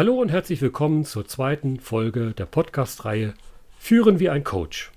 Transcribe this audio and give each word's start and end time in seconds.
Hallo 0.00 0.14
und 0.14 0.30
herzlich 0.30 0.62
willkommen 0.62 1.04
zur 1.04 1.28
zweiten 1.28 1.78
Folge 1.78 2.32
der 2.32 2.46
Podcast-Reihe 2.46 3.34
Führen 3.78 4.18
wie 4.18 4.30
ein 4.30 4.44
Coach. 4.44 4.90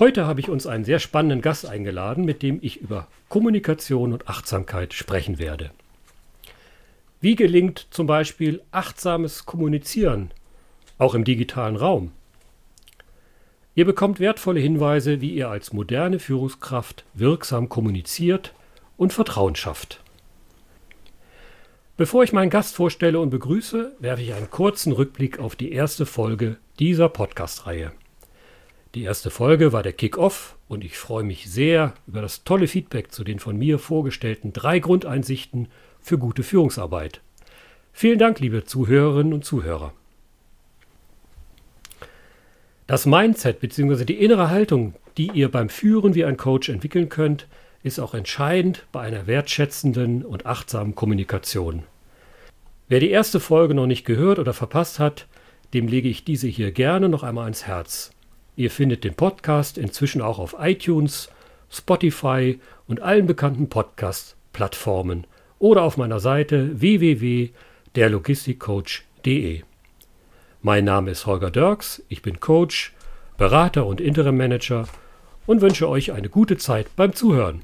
Heute 0.00 0.26
habe 0.26 0.40
ich 0.40 0.48
uns 0.48 0.66
einen 0.66 0.82
sehr 0.82 0.98
spannenden 0.98 1.42
Gast 1.42 1.64
eingeladen, 1.64 2.24
mit 2.24 2.42
dem 2.42 2.58
ich 2.60 2.78
über 2.78 3.06
Kommunikation 3.28 4.12
und 4.12 4.28
Achtsamkeit 4.28 4.94
sprechen 4.94 5.38
werde. 5.38 5.70
Wie 7.20 7.36
gelingt 7.36 7.86
zum 7.92 8.08
Beispiel 8.08 8.62
achtsames 8.72 9.46
Kommunizieren, 9.46 10.32
auch 10.98 11.14
im 11.14 11.22
digitalen 11.22 11.76
Raum? 11.76 12.10
Ihr 13.76 13.84
bekommt 13.84 14.18
wertvolle 14.18 14.58
Hinweise, 14.58 15.20
wie 15.20 15.30
ihr 15.30 15.50
als 15.50 15.72
moderne 15.72 16.18
Führungskraft 16.18 17.04
wirksam 17.14 17.68
kommuniziert 17.68 18.54
und 18.96 19.12
Vertrauen 19.12 19.54
schafft. 19.54 20.02
Bevor 21.98 22.22
ich 22.22 22.32
meinen 22.32 22.48
Gast 22.48 22.76
vorstelle 22.76 23.18
und 23.18 23.30
begrüße, 23.30 23.96
werfe 23.98 24.22
ich 24.22 24.32
einen 24.32 24.52
kurzen 24.52 24.92
Rückblick 24.92 25.40
auf 25.40 25.56
die 25.56 25.72
erste 25.72 26.06
Folge 26.06 26.56
dieser 26.78 27.08
Podcast-Reihe. 27.08 27.90
Die 28.94 29.02
erste 29.02 29.30
Folge 29.30 29.72
war 29.72 29.82
der 29.82 29.94
Kick-Off 29.94 30.56
und 30.68 30.84
ich 30.84 30.96
freue 30.96 31.24
mich 31.24 31.50
sehr 31.50 31.94
über 32.06 32.22
das 32.22 32.44
tolle 32.44 32.68
Feedback 32.68 33.10
zu 33.10 33.24
den 33.24 33.40
von 33.40 33.56
mir 33.56 33.80
vorgestellten 33.80 34.52
drei 34.52 34.78
Grundeinsichten 34.78 35.66
für 36.00 36.18
gute 36.18 36.44
Führungsarbeit. 36.44 37.20
Vielen 37.92 38.20
Dank, 38.20 38.38
liebe 38.38 38.62
Zuhörerinnen 38.62 39.32
und 39.32 39.44
Zuhörer. 39.44 39.92
Das 42.86 43.06
Mindset 43.06 43.58
bzw. 43.58 44.04
die 44.04 44.22
innere 44.22 44.50
Haltung, 44.50 44.94
die 45.16 45.32
ihr 45.34 45.50
beim 45.50 45.68
Führen 45.68 46.14
wie 46.14 46.24
ein 46.24 46.36
Coach 46.36 46.68
entwickeln 46.68 47.08
könnt, 47.08 47.48
ist 47.82 47.98
auch 47.98 48.14
entscheidend 48.14 48.86
bei 48.92 49.00
einer 49.00 49.26
wertschätzenden 49.26 50.24
und 50.24 50.46
achtsamen 50.46 50.94
Kommunikation. 50.94 51.82
Wer 52.88 53.00
die 53.00 53.10
erste 53.10 53.40
Folge 53.40 53.74
noch 53.74 53.86
nicht 53.86 54.04
gehört 54.04 54.38
oder 54.38 54.54
verpasst 54.54 54.98
hat, 54.98 55.26
dem 55.74 55.88
lege 55.88 56.08
ich 56.08 56.24
diese 56.24 56.48
hier 56.48 56.72
gerne 56.72 57.08
noch 57.08 57.22
einmal 57.22 57.44
ans 57.44 57.66
Herz. 57.66 58.10
Ihr 58.56 58.70
findet 58.70 59.04
den 59.04 59.14
Podcast 59.14 59.78
inzwischen 59.78 60.20
auch 60.22 60.38
auf 60.38 60.56
iTunes, 60.58 61.30
Spotify 61.70 62.58
und 62.86 63.00
allen 63.00 63.26
bekannten 63.26 63.68
Podcast-Plattformen 63.68 65.26
oder 65.58 65.82
auf 65.82 65.96
meiner 65.96 66.20
Seite 66.20 66.80
www.derlogistikcoach.de. 66.80 69.62
Mein 70.62 70.84
Name 70.84 71.10
ist 71.12 71.26
Holger 71.26 71.50
Dirks, 71.50 72.02
ich 72.08 72.22
bin 72.22 72.40
Coach, 72.40 72.94
Berater 73.36 73.86
und 73.86 74.00
Interim 74.00 74.36
Manager 74.36 74.88
und 75.48 75.62
wünsche 75.62 75.88
euch 75.88 76.12
eine 76.12 76.28
gute 76.28 76.58
Zeit 76.58 76.94
beim 76.94 77.14
Zuhören. 77.14 77.62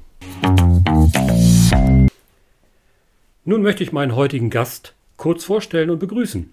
Nun 3.45 3.61
möchte 3.61 3.83
ich 3.83 3.91
meinen 3.91 4.15
heutigen 4.15 4.49
Gast 4.49 4.95
kurz 5.17 5.45
vorstellen 5.45 5.91
und 5.91 5.99
begrüßen. 5.99 6.51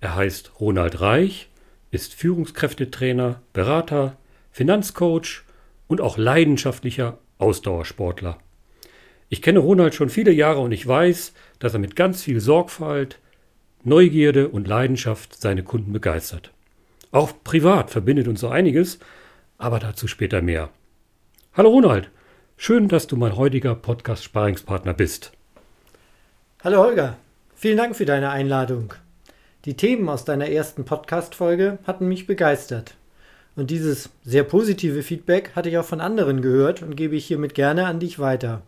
Er 0.00 0.16
heißt 0.16 0.52
Ronald 0.58 1.02
Reich, 1.02 1.50
ist 1.90 2.14
Führungskräftetrainer, 2.14 3.42
Berater, 3.52 4.16
Finanzcoach 4.52 5.42
und 5.86 6.00
auch 6.00 6.16
leidenschaftlicher 6.16 7.18
Ausdauersportler. 7.36 8.38
Ich 9.28 9.42
kenne 9.42 9.58
Ronald 9.58 9.94
schon 9.94 10.08
viele 10.08 10.32
Jahre 10.32 10.60
und 10.60 10.72
ich 10.72 10.86
weiß, 10.86 11.34
dass 11.58 11.74
er 11.74 11.78
mit 11.78 11.94
ganz 11.94 12.22
viel 12.22 12.40
Sorgfalt, 12.40 13.18
Neugierde 13.82 14.48
und 14.48 14.66
Leidenschaft 14.66 15.38
seine 15.38 15.62
Kunden 15.62 15.92
begeistert. 15.92 16.52
Auch 17.10 17.32
privat 17.44 17.90
verbindet 17.90 18.28
uns 18.28 18.40
so 18.40 18.48
einiges, 18.48 18.98
aber 19.58 19.78
dazu 19.78 20.06
später 20.08 20.42
mehr. 20.42 20.70
Hallo 21.54 21.70
Ronald, 21.70 22.10
schön, 22.56 22.88
dass 22.88 23.06
du 23.06 23.16
mein 23.16 23.36
heutiger 23.36 23.74
Podcast-Sparingspartner 23.74 24.94
bist. 24.94 25.32
Hallo 26.62 26.78
Holger, 26.78 27.16
vielen 27.54 27.76
Dank 27.76 27.96
für 27.96 28.06
deine 28.06 28.30
Einladung. 28.30 28.94
Die 29.64 29.74
Themen 29.74 30.08
aus 30.08 30.24
deiner 30.24 30.48
ersten 30.48 30.84
Podcast-Folge 30.84 31.78
hatten 31.86 32.08
mich 32.08 32.26
begeistert. 32.26 32.96
Und 33.56 33.70
dieses 33.70 34.10
sehr 34.24 34.42
positive 34.42 35.02
Feedback 35.02 35.52
hatte 35.54 35.68
ich 35.68 35.78
auch 35.78 35.84
von 35.84 36.00
anderen 36.00 36.42
gehört 36.42 36.82
und 36.82 36.96
gebe 36.96 37.16
ich 37.16 37.26
hiermit 37.26 37.54
gerne 37.54 37.86
an 37.86 38.00
dich 38.00 38.18
weiter. 38.18 38.62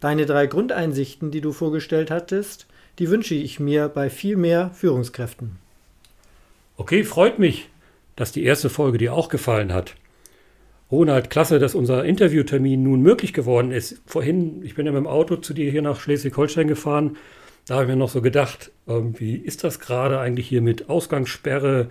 Deine 0.00 0.26
drei 0.26 0.46
Grundeinsichten, 0.46 1.30
die 1.30 1.40
du 1.40 1.52
vorgestellt 1.52 2.10
hattest, 2.10 2.66
die 2.98 3.10
wünsche 3.10 3.34
ich 3.34 3.60
mir 3.60 3.88
bei 3.88 4.10
viel 4.10 4.36
mehr 4.36 4.70
Führungskräften. 4.70 5.58
Okay, 6.76 7.04
freut 7.04 7.38
mich, 7.38 7.68
dass 8.16 8.32
die 8.32 8.44
erste 8.44 8.70
Folge 8.70 8.98
dir 8.98 9.14
auch 9.14 9.28
gefallen 9.28 9.72
hat. 9.72 9.94
Ronald, 10.92 11.30
klasse, 11.30 11.58
dass 11.58 11.74
unser 11.74 12.04
Interviewtermin 12.04 12.82
nun 12.82 13.00
möglich 13.00 13.32
geworden 13.32 13.72
ist. 13.72 14.02
Vorhin, 14.04 14.62
ich 14.62 14.74
bin 14.74 14.84
ja 14.84 14.92
mit 14.92 15.00
dem 15.00 15.06
Auto 15.06 15.36
zu 15.36 15.54
dir 15.54 15.70
hier 15.70 15.80
nach 15.80 15.98
Schleswig-Holstein 15.98 16.68
gefahren. 16.68 17.16
Da 17.66 17.74
habe 17.74 17.84
ich 17.84 17.90
mir 17.90 17.96
noch 17.96 18.10
so 18.10 18.20
gedacht, 18.20 18.70
wie 18.86 19.36
ist 19.36 19.64
das 19.64 19.80
gerade 19.80 20.18
eigentlich 20.18 20.48
hier 20.48 20.60
mit 20.60 20.90
Ausgangssperre? 20.90 21.88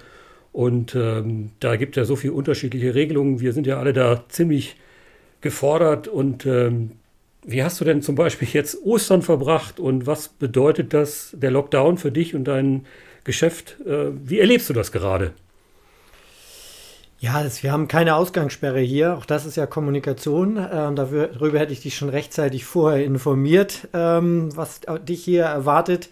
Und 0.51 0.93
ähm, 0.95 1.49
da 1.59 1.77
gibt 1.77 1.97
es 1.97 2.01
ja 2.01 2.05
so 2.05 2.15
viele 2.15 2.33
unterschiedliche 2.33 2.93
Regelungen. 2.93 3.39
Wir 3.39 3.53
sind 3.53 3.65
ja 3.65 3.79
alle 3.79 3.93
da 3.93 4.25
ziemlich 4.29 4.75
gefordert. 5.39 6.07
Und 6.07 6.45
ähm, 6.45 6.91
wie 7.43 7.63
hast 7.63 7.81
du 7.81 7.85
denn 7.85 8.03
zum 8.03 8.15
Beispiel 8.15 8.49
jetzt 8.51 8.85
Ostern 8.85 9.23
verbracht 9.23 9.79
und 9.79 10.05
was 10.05 10.27
bedeutet 10.27 10.93
das, 10.93 11.35
der 11.35 11.49
Lockdown 11.49 11.97
für 11.97 12.11
dich 12.11 12.35
und 12.35 12.43
dein 12.43 12.85
Geschäft? 13.23 13.77
Äh, 13.85 14.11
wie 14.23 14.39
erlebst 14.39 14.69
du 14.69 14.73
das 14.73 14.91
gerade? 14.91 15.31
Ja, 17.21 17.43
das, 17.43 17.61
wir 17.61 17.71
haben 17.71 17.87
keine 17.87 18.15
Ausgangssperre 18.15 18.79
hier. 18.79 19.15
Auch 19.15 19.27
das 19.27 19.45
ist 19.45 19.55
ja 19.55 19.67
Kommunikation. 19.67 20.57
Ähm, 20.57 20.95
darüber 20.95 21.59
hätte 21.59 21.71
ich 21.71 21.81
dich 21.81 21.95
schon 21.95 22.09
rechtzeitig 22.09 22.65
vorher 22.65 23.05
informiert, 23.05 23.87
ähm, 23.93 24.49
was 24.55 24.81
dich 25.07 25.23
hier 25.23 25.43
erwartet. 25.43 26.09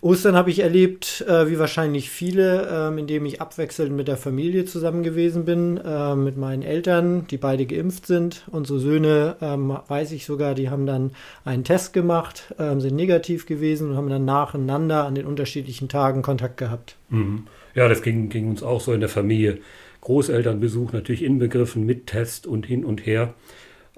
Ostern 0.00 0.36
habe 0.36 0.48
ich 0.48 0.60
erlebt, 0.60 1.22
äh, 1.28 1.50
wie 1.50 1.58
wahrscheinlich 1.58 2.08
viele, 2.08 2.66
ähm, 2.72 2.96
indem 2.96 3.26
ich 3.26 3.42
abwechselnd 3.42 3.94
mit 3.94 4.08
der 4.08 4.16
Familie 4.16 4.64
zusammen 4.64 5.02
gewesen 5.02 5.44
bin, 5.44 5.76
äh, 5.76 6.14
mit 6.14 6.38
meinen 6.38 6.62
Eltern, 6.62 7.26
die 7.26 7.36
beide 7.36 7.66
geimpft 7.66 8.06
sind. 8.06 8.44
Unsere 8.50 8.78
Söhne, 8.78 9.36
ähm, 9.42 9.76
weiß 9.86 10.12
ich 10.12 10.24
sogar, 10.24 10.54
die 10.54 10.70
haben 10.70 10.86
dann 10.86 11.10
einen 11.44 11.64
Test 11.64 11.92
gemacht, 11.92 12.54
ähm, 12.58 12.80
sind 12.80 12.96
negativ 12.96 13.44
gewesen 13.44 13.90
und 13.90 13.96
haben 13.98 14.08
dann 14.08 14.24
nacheinander 14.24 15.04
an 15.04 15.14
den 15.14 15.26
unterschiedlichen 15.26 15.90
Tagen 15.90 16.22
Kontakt 16.22 16.56
gehabt. 16.56 16.96
Mhm. 17.10 17.48
Ja, 17.74 17.86
das 17.86 18.00
ging, 18.00 18.30
ging 18.30 18.48
uns 18.48 18.62
auch 18.62 18.80
so 18.80 18.94
in 18.94 19.00
der 19.00 19.10
Familie. 19.10 19.58
Großelternbesuch 20.08 20.92
natürlich 20.92 21.22
inbegriffen 21.22 21.84
mit 21.84 22.06
Test 22.06 22.46
und 22.46 22.64
hin 22.64 22.82
und 22.82 23.04
her. 23.04 23.34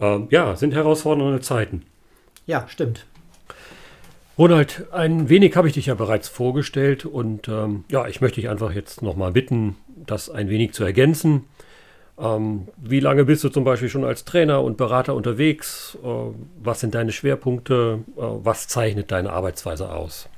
Ähm, 0.00 0.26
ja, 0.30 0.56
sind 0.56 0.74
herausfordernde 0.74 1.40
Zeiten. 1.40 1.84
Ja, 2.46 2.66
stimmt. 2.66 3.06
Ronald, 4.36 4.86
ein 4.90 5.28
wenig 5.28 5.54
habe 5.54 5.68
ich 5.68 5.74
dich 5.74 5.86
ja 5.86 5.94
bereits 5.94 6.28
vorgestellt 6.28 7.06
und 7.06 7.46
ähm, 7.46 7.84
ja, 7.92 8.08
ich 8.08 8.20
möchte 8.20 8.40
dich 8.40 8.50
einfach 8.50 8.72
jetzt 8.72 9.02
nochmal 9.02 9.30
bitten, 9.30 9.76
das 10.04 10.28
ein 10.28 10.48
wenig 10.48 10.72
zu 10.72 10.82
ergänzen. 10.82 11.44
Ähm, 12.18 12.66
wie 12.76 12.98
lange 12.98 13.24
bist 13.24 13.44
du 13.44 13.48
zum 13.48 13.62
Beispiel 13.62 13.88
schon 13.88 14.04
als 14.04 14.24
Trainer 14.24 14.64
und 14.64 14.78
Berater 14.78 15.14
unterwegs? 15.14 15.96
Äh, 16.02 16.06
was 16.60 16.80
sind 16.80 16.96
deine 16.96 17.12
Schwerpunkte? 17.12 18.00
Äh, 18.16 18.20
was 18.20 18.66
zeichnet 18.66 19.12
deine 19.12 19.32
Arbeitsweise 19.32 19.92
aus? 19.92 20.28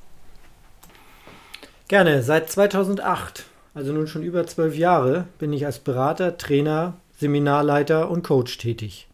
Gerne. 1.87 2.21
Seit 2.21 2.51
2008, 2.51 3.45
also 3.73 3.91
nun 3.93 4.07
schon 4.07 4.23
über 4.23 4.45
zwölf 4.47 4.75
Jahre, 4.75 5.25
bin 5.39 5.53
ich 5.53 5.65
als 5.65 5.79
Berater, 5.79 6.37
Trainer, 6.37 6.95
Seminarleiter 7.17 8.09
und 8.09 8.23
Coach 8.23 8.57
tätig. 8.57 9.07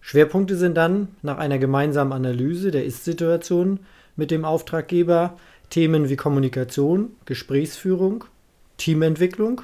Schwerpunkte 0.00 0.56
sind 0.56 0.76
dann 0.76 1.08
nach 1.22 1.38
einer 1.38 1.58
gemeinsamen 1.58 2.12
Analyse 2.12 2.70
der 2.70 2.84
Ist-Situation 2.84 3.80
mit 4.14 4.30
dem 4.30 4.44
Auftraggeber 4.44 5.36
Themen 5.70 6.08
wie 6.08 6.16
Kommunikation, 6.16 7.10
Gesprächsführung, 7.24 8.24
Teamentwicklung 8.76 9.62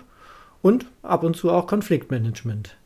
und 0.63 0.87
ab 1.03 1.23
und 1.23 1.37
zu 1.37 1.51
auch 1.51 1.67
Konfliktmanagement. 1.67 2.77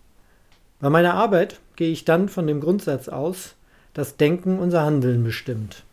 Bei 0.81 0.91
meiner 0.91 1.15
Arbeit 1.15 1.61
gehe 1.77 1.91
ich 1.91 2.05
dann 2.05 2.29
von 2.29 2.47
dem 2.47 2.61
Grundsatz 2.61 3.09
aus, 3.09 3.55
dass 3.95 4.19
Denken 4.19 4.59
unser 4.59 4.83
Handeln 4.83 5.25
bestimmt. 5.25 5.85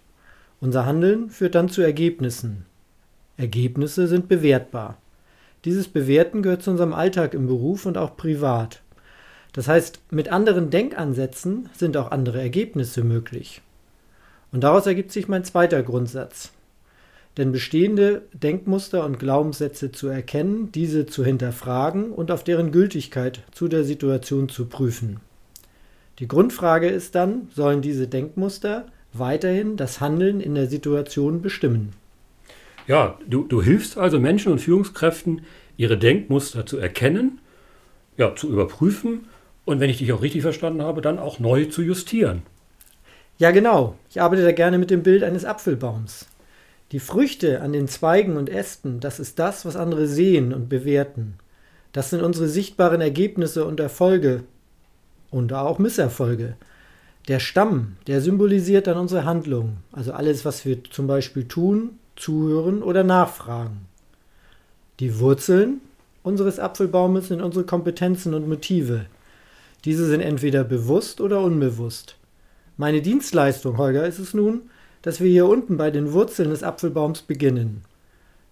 Unser 0.59 0.85
Handeln 0.85 1.29
führt 1.29 1.55
dann 1.55 1.69
zu 1.69 1.81
Ergebnissen. 1.81 2.65
Ergebnisse 3.37 4.07
sind 4.07 4.27
bewertbar. 4.27 4.97
Dieses 5.65 5.87
Bewerten 5.87 6.41
gehört 6.41 6.63
zu 6.63 6.71
unserem 6.71 6.93
Alltag 6.93 7.33
im 7.33 7.47
Beruf 7.47 7.85
und 7.85 7.97
auch 7.97 8.17
privat. 8.17 8.81
Das 9.53 9.67
heißt, 9.67 9.99
mit 10.09 10.29
anderen 10.29 10.69
Denkansätzen 10.71 11.69
sind 11.73 11.95
auch 11.95 12.11
andere 12.11 12.41
Ergebnisse 12.41 13.03
möglich. 13.03 13.61
Und 14.51 14.63
daraus 14.63 14.85
ergibt 14.85 15.11
sich 15.11 15.27
mein 15.27 15.43
zweiter 15.43 15.83
Grundsatz. 15.83 16.51
Denn 17.37 17.51
bestehende 17.51 18.23
Denkmuster 18.33 19.05
und 19.05 19.19
Glaubenssätze 19.19 19.91
zu 19.91 20.07
erkennen, 20.07 20.71
diese 20.71 21.05
zu 21.05 21.23
hinterfragen 21.23 22.11
und 22.11 22.29
auf 22.29 22.43
deren 22.43 22.71
Gültigkeit 22.71 23.41
zu 23.51 23.67
der 23.67 23.83
Situation 23.83 24.49
zu 24.49 24.65
prüfen. 24.65 25.19
Die 26.19 26.27
Grundfrage 26.27 26.89
ist 26.89 27.15
dann, 27.15 27.47
sollen 27.55 27.81
diese 27.81 28.07
Denkmuster 28.07 28.85
weiterhin 29.13 29.77
das 29.77 29.99
Handeln 29.99 30.41
in 30.41 30.53
der 30.53 30.67
Situation 30.67 31.41
bestimmen? 31.41 31.93
Ja, 32.87 33.17
du, 33.27 33.45
du 33.45 33.61
hilfst 33.61 33.97
also 33.97 34.19
Menschen 34.19 34.51
und 34.51 34.59
Führungskräften, 34.59 35.41
ihre 35.77 35.97
Denkmuster 35.97 36.65
zu 36.65 36.77
erkennen, 36.77 37.39
ja, 38.17 38.35
zu 38.35 38.49
überprüfen 38.49 39.27
und 39.65 39.79
wenn 39.79 39.89
ich 39.89 39.99
dich 39.99 40.11
auch 40.13 40.21
richtig 40.21 40.41
verstanden 40.41 40.81
habe, 40.81 41.01
dann 41.01 41.19
auch 41.19 41.39
neu 41.39 41.65
zu 41.65 41.81
justieren. 41.81 42.43
Ja, 43.37 43.51
genau. 43.51 43.95
Ich 44.09 44.21
arbeite 44.21 44.43
da 44.43 44.51
gerne 44.51 44.77
mit 44.77 44.91
dem 44.91 45.03
Bild 45.03 45.23
eines 45.23 45.45
Apfelbaums. 45.45 46.27
Die 46.91 46.99
Früchte 46.99 47.61
an 47.61 47.73
den 47.73 47.87
Zweigen 47.87 48.37
und 48.37 48.49
Ästen, 48.49 48.99
das 48.99 49.19
ist 49.19 49.39
das, 49.39 49.65
was 49.65 49.75
andere 49.75 50.05
sehen 50.05 50.53
und 50.53 50.69
bewerten. 50.69 51.35
Das 51.91 52.09
sind 52.09 52.21
unsere 52.21 52.47
sichtbaren 52.47 53.01
Ergebnisse 53.01 53.65
und 53.65 53.79
Erfolge 53.79 54.43
und 55.31 55.53
auch 55.53 55.79
Misserfolge. 55.79 56.55
Der 57.27 57.39
Stamm, 57.39 57.95
der 58.05 58.21
symbolisiert 58.21 58.85
dann 58.87 58.97
unsere 58.97 59.25
Handlung, 59.25 59.77
also 59.91 60.11
alles, 60.11 60.45
was 60.45 60.65
wir 60.65 60.83
zum 60.83 61.07
Beispiel 61.07 61.47
tun, 61.47 61.97
zuhören 62.15 62.83
oder 62.83 63.03
nachfragen. 63.03 63.87
Die 64.99 65.19
Wurzeln 65.19 65.81
unseres 66.21 66.59
Apfelbaumes 66.59 67.27
sind 67.27 67.41
unsere 67.41 67.65
Kompetenzen 67.65 68.33
und 68.33 68.47
Motive. 68.47 69.05
Diese 69.85 70.05
sind 70.05 70.21
entweder 70.21 70.63
bewusst 70.63 71.19
oder 71.19 71.41
unbewusst. 71.41 72.15
Meine 72.77 73.01
Dienstleistung, 73.01 73.77
Holger, 73.77 74.07
ist 74.07 74.19
es 74.19 74.33
nun, 74.33 74.61
dass 75.01 75.19
wir 75.19 75.29
hier 75.29 75.47
unten 75.47 75.77
bei 75.77 75.91
den 75.91 76.13
Wurzeln 76.13 76.49
des 76.49 76.63
Apfelbaums 76.63 77.21
beginnen. 77.21 77.83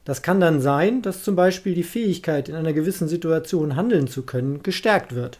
Das 0.04 0.22
kann 0.22 0.40
dann 0.40 0.62
sein, 0.62 1.02
dass 1.02 1.24
zum 1.24 1.36
Beispiel 1.36 1.74
die 1.74 1.84
Fähigkeit, 1.84 2.50
in 2.50 2.56
einer 2.56 2.74
gewissen 2.74 3.08
Situation 3.08 3.76
handeln 3.76 4.08
zu 4.08 4.24
können, 4.24 4.62
gestärkt 4.64 5.16
wird. 5.16 5.40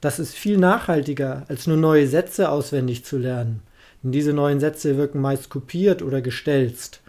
Das 0.00 0.18
ist 0.18 0.34
viel 0.34 0.58
nachhaltiger, 0.58 1.44
als 1.48 1.66
nur 1.66 1.76
neue 1.76 2.06
Sätze 2.06 2.50
auswendig 2.50 3.04
zu 3.04 3.18
lernen. 3.18 3.62
Denn 4.02 4.12
diese 4.12 4.32
neuen 4.32 4.60
Sätze 4.60 4.96
wirken 4.96 5.20
meist 5.20 5.50
kopiert 5.50 6.02
oder 6.02 6.20
gestelzt. 6.20 7.00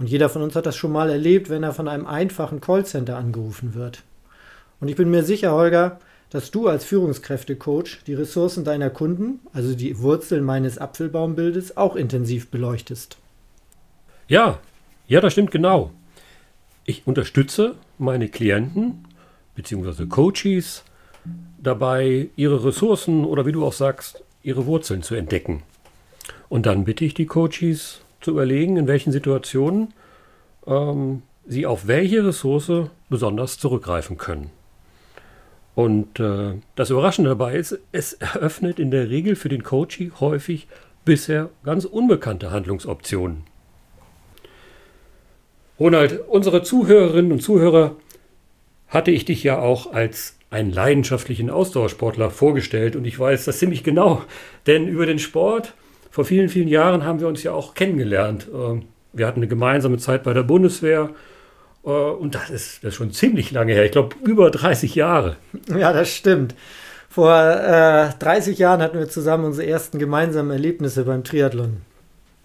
Und 0.00 0.08
jeder 0.08 0.30
von 0.30 0.40
uns 0.40 0.56
hat 0.56 0.64
das 0.64 0.76
schon 0.76 0.92
mal 0.92 1.10
erlebt, 1.10 1.50
wenn 1.50 1.62
er 1.62 1.74
von 1.74 1.86
einem 1.86 2.06
einfachen 2.06 2.62
Callcenter 2.62 3.18
angerufen 3.18 3.74
wird. 3.74 4.02
Und 4.80 4.88
ich 4.88 4.96
bin 4.96 5.10
mir 5.10 5.22
sicher, 5.22 5.52
Holger, 5.52 6.00
dass 6.30 6.50
du 6.50 6.68
als 6.68 6.86
Führungskräftecoach 6.86 7.98
die 8.06 8.14
Ressourcen 8.14 8.64
deiner 8.64 8.88
Kunden, 8.88 9.40
also 9.52 9.74
die 9.74 9.98
Wurzeln 9.98 10.42
meines 10.42 10.78
Apfelbaumbildes, 10.78 11.76
auch 11.76 11.96
intensiv 11.96 12.48
beleuchtest. 12.50 13.18
Ja, 14.26 14.58
ja, 15.06 15.20
das 15.20 15.34
stimmt 15.34 15.50
genau. 15.50 15.90
Ich 16.86 17.06
unterstütze 17.06 17.74
meine 17.98 18.30
Klienten 18.30 19.04
bzw. 19.54 20.06
Coaches 20.06 20.82
dabei, 21.62 22.30
ihre 22.36 22.64
Ressourcen 22.64 23.26
oder 23.26 23.44
wie 23.44 23.52
du 23.52 23.66
auch 23.66 23.74
sagst, 23.74 24.24
ihre 24.42 24.64
Wurzeln 24.64 25.02
zu 25.02 25.14
entdecken. 25.14 25.62
Und 26.48 26.64
dann 26.64 26.84
bitte 26.84 27.04
ich 27.04 27.12
die 27.12 27.26
Coaches 27.26 28.00
zu 28.20 28.32
überlegen, 28.32 28.76
in 28.76 28.86
welchen 28.86 29.12
Situationen 29.12 29.94
ähm, 30.66 31.22
sie 31.46 31.66
auf 31.66 31.86
welche 31.86 32.24
Ressource 32.26 32.90
besonders 33.08 33.58
zurückgreifen 33.58 34.16
können. 34.18 34.50
Und 35.74 36.20
äh, 36.20 36.54
das 36.76 36.90
Überraschende 36.90 37.30
dabei 37.30 37.54
ist, 37.54 37.78
es 37.92 38.12
eröffnet 38.14 38.78
in 38.78 38.90
der 38.90 39.08
Regel 39.08 39.36
für 39.36 39.48
den 39.48 39.62
Coachie 39.62 40.12
häufig 40.20 40.68
bisher 41.04 41.50
ganz 41.64 41.84
unbekannte 41.84 42.50
Handlungsoptionen. 42.50 43.44
Ronald, 45.78 46.20
unsere 46.28 46.62
Zuhörerinnen 46.62 47.32
und 47.32 47.40
Zuhörer 47.40 47.96
hatte 48.88 49.10
ich 49.10 49.24
dich 49.24 49.42
ja 49.42 49.58
auch 49.58 49.92
als 49.92 50.36
einen 50.50 50.70
leidenschaftlichen 50.70 51.48
Ausdauersportler 51.48 52.30
vorgestellt 52.30 52.96
und 52.96 53.06
ich 53.06 53.18
weiß 53.18 53.46
das 53.46 53.58
ziemlich 53.58 53.84
genau, 53.84 54.22
denn 54.66 54.88
über 54.88 55.06
den 55.06 55.18
Sport 55.18 55.74
vor 56.10 56.24
vielen, 56.24 56.48
vielen 56.48 56.68
Jahren 56.68 57.04
haben 57.04 57.20
wir 57.20 57.28
uns 57.28 57.42
ja 57.42 57.52
auch 57.52 57.74
kennengelernt. 57.74 58.48
Ähm, 58.52 58.82
wir 59.12 59.26
hatten 59.26 59.40
eine 59.40 59.48
gemeinsame 59.48 59.98
Zeit 59.98 60.22
bei 60.22 60.32
der 60.32 60.42
Bundeswehr 60.42 61.10
äh, 61.84 61.88
und 61.88 62.34
das 62.34 62.50
ist, 62.50 62.84
das 62.84 62.90
ist 62.90 62.94
schon 62.96 63.12
ziemlich 63.12 63.50
lange 63.52 63.72
her. 63.72 63.84
Ich 63.84 63.92
glaube, 63.92 64.16
über 64.24 64.50
30 64.50 64.94
Jahre. 64.94 65.36
Ja, 65.68 65.92
das 65.92 66.14
stimmt. 66.14 66.54
Vor 67.08 67.32
äh, 67.32 68.10
30 68.18 68.58
Jahren 68.58 68.82
hatten 68.82 68.98
wir 68.98 69.08
zusammen 69.08 69.44
unsere 69.44 69.66
ersten 69.66 69.98
gemeinsamen 69.98 70.50
Erlebnisse 70.50 71.04
beim 71.04 71.24
Triathlon. 71.24 71.78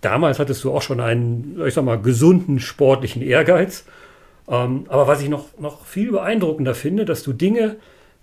Damals 0.02 0.40
hattest 0.40 0.64
du 0.64 0.72
auch 0.72 0.82
schon 0.82 1.00
einen, 1.00 1.62
ich 1.66 1.74
sag 1.74 1.84
mal, 1.84 2.00
gesunden 2.00 2.60
sportlichen 2.60 3.22
Ehrgeiz. 3.22 3.86
Ähm, 4.48 4.86
aber 4.88 5.08
was 5.08 5.22
ich 5.22 5.30
noch, 5.30 5.58
noch 5.60 5.86
viel 5.86 6.12
beeindruckender 6.12 6.76
finde, 6.76 7.06
dass 7.06 7.24
du 7.24 7.34
Dinge, 7.34 7.78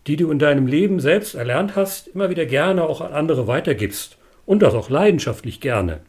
die 0.06 0.16
du 0.16 0.30
in 0.30 0.38
deinem 0.38 0.66
Leben 0.66 1.00
selbst 1.00 1.34
erlernt 1.34 1.76
hast, 1.76 2.08
immer 2.08 2.30
wieder 2.30 2.46
gerne 2.46 2.84
auch 2.84 3.00
an 3.00 3.12
andere 3.12 3.46
weitergibst. 3.46 4.16
Und 4.46 4.60
das 4.60 4.74
auch 4.74 4.90
leidenschaftlich 4.90 5.60
gerne. 5.60 6.00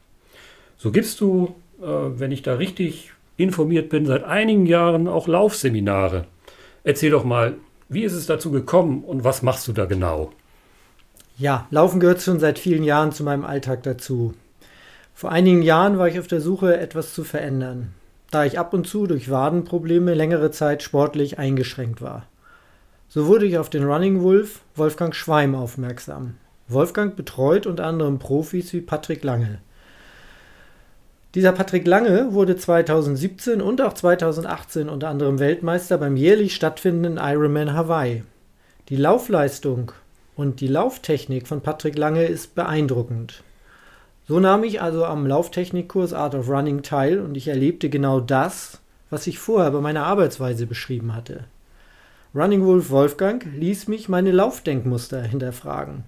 So 0.77 0.91
gibst 0.91 1.21
du, 1.21 1.55
äh, 1.81 1.85
wenn 1.85 2.31
ich 2.31 2.41
da 2.41 2.55
richtig 2.55 3.11
informiert 3.37 3.89
bin, 3.89 4.05
seit 4.05 4.23
einigen 4.23 4.65
Jahren 4.65 5.07
auch 5.07 5.27
Laufseminare. 5.27 6.25
Erzähl 6.83 7.11
doch 7.11 7.23
mal, 7.23 7.55
wie 7.89 8.03
ist 8.03 8.13
es 8.13 8.25
dazu 8.25 8.51
gekommen 8.51 9.03
und 9.03 9.23
was 9.23 9.41
machst 9.41 9.67
du 9.67 9.73
da 9.73 9.85
genau? 9.85 10.31
Ja, 11.37 11.67
Laufen 11.71 11.99
gehört 11.99 12.21
schon 12.21 12.39
seit 12.39 12.59
vielen 12.59 12.83
Jahren 12.83 13.11
zu 13.11 13.23
meinem 13.23 13.43
Alltag 13.43 13.83
dazu. 13.83 14.33
Vor 15.15 15.31
einigen 15.31 15.61
Jahren 15.61 15.97
war 15.97 16.07
ich 16.07 16.19
auf 16.19 16.27
der 16.27 16.41
Suche, 16.41 16.77
etwas 16.77 17.13
zu 17.13 17.23
verändern, 17.23 17.93
da 18.31 18.45
ich 18.45 18.59
ab 18.59 18.73
und 18.73 18.87
zu 18.87 19.07
durch 19.07 19.29
Wadenprobleme 19.29 20.13
längere 20.13 20.51
Zeit 20.51 20.83
sportlich 20.83 21.39
eingeschränkt 21.39 22.01
war. 22.01 22.27
So 23.09 23.27
wurde 23.27 23.45
ich 23.45 23.57
auf 23.57 23.69
den 23.69 23.83
Running 23.83 24.21
Wolf 24.21 24.61
Wolfgang 24.75 25.15
Schweim 25.15 25.55
aufmerksam. 25.55 26.35
Wolfgang 26.67 27.15
betreut 27.15 27.67
unter 27.67 27.85
anderem 27.85 28.19
Profis 28.19 28.71
wie 28.73 28.81
Patrick 28.81 29.23
Lange. 29.23 29.59
Dieser 31.35 31.51
Patrick 31.51 31.87
Lange 31.87 32.33
wurde 32.33 32.55
2017 32.55 33.61
und 33.61 33.81
auch 33.81 33.93
2018 33.93 34.87
unter 34.87 35.09
anderem 35.09 35.39
Weltmeister 35.39 35.97
beim 35.97 36.15
jährlich 36.15 36.53
stattfindenden 36.55 37.17
Ironman 37.17 37.73
Hawaii. 37.73 38.23
Die 38.89 38.95
Laufleistung 38.95 39.91
und 40.35 40.61
die 40.61 40.67
Lauftechnik 40.67 41.47
von 41.47 41.61
Patrick 41.61 41.97
Lange 41.97 42.25
ist 42.25 42.55
beeindruckend. 42.55 43.43
So 44.27 44.39
nahm 44.39 44.63
ich 44.63 44.81
also 44.81 45.05
am 45.05 45.27
Lauftechnikkurs 45.27 46.13
Art 46.13 46.33
of 46.35 46.47
Running 46.47 46.81
teil 46.81 47.19
und 47.19 47.35
ich 47.35 47.49
erlebte 47.49 47.89
genau 47.89 48.19
das, 48.19 48.79
was 49.09 49.27
ich 49.27 49.37
vorher 49.37 49.71
bei 49.71 49.81
meiner 49.81 50.05
Arbeitsweise 50.05 50.65
beschrieben 50.65 51.13
hatte. 51.13 51.43
Running 52.33 52.63
Wolf 52.65 52.89
Wolfgang 52.89 53.45
ließ 53.55 53.87
mich 53.87 54.07
meine 54.07 54.31
Laufdenkmuster 54.31 55.21
hinterfragen. 55.21 56.03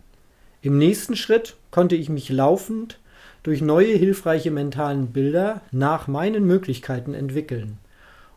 Im 0.66 0.80
nächsten 0.80 1.16
Schritt 1.16 1.58
konnte 1.70 1.96
ich 1.96 2.10
mich 2.10 2.30
laufend 2.30 2.98
durch 3.44 3.62
neue 3.62 3.94
hilfreiche 3.94 4.50
mentalen 4.50 5.10
Bilder 5.10 5.62
nach 5.72 6.08
meinen 6.08 6.48
Möglichkeiten 6.48 7.14
entwickeln. 7.14 7.78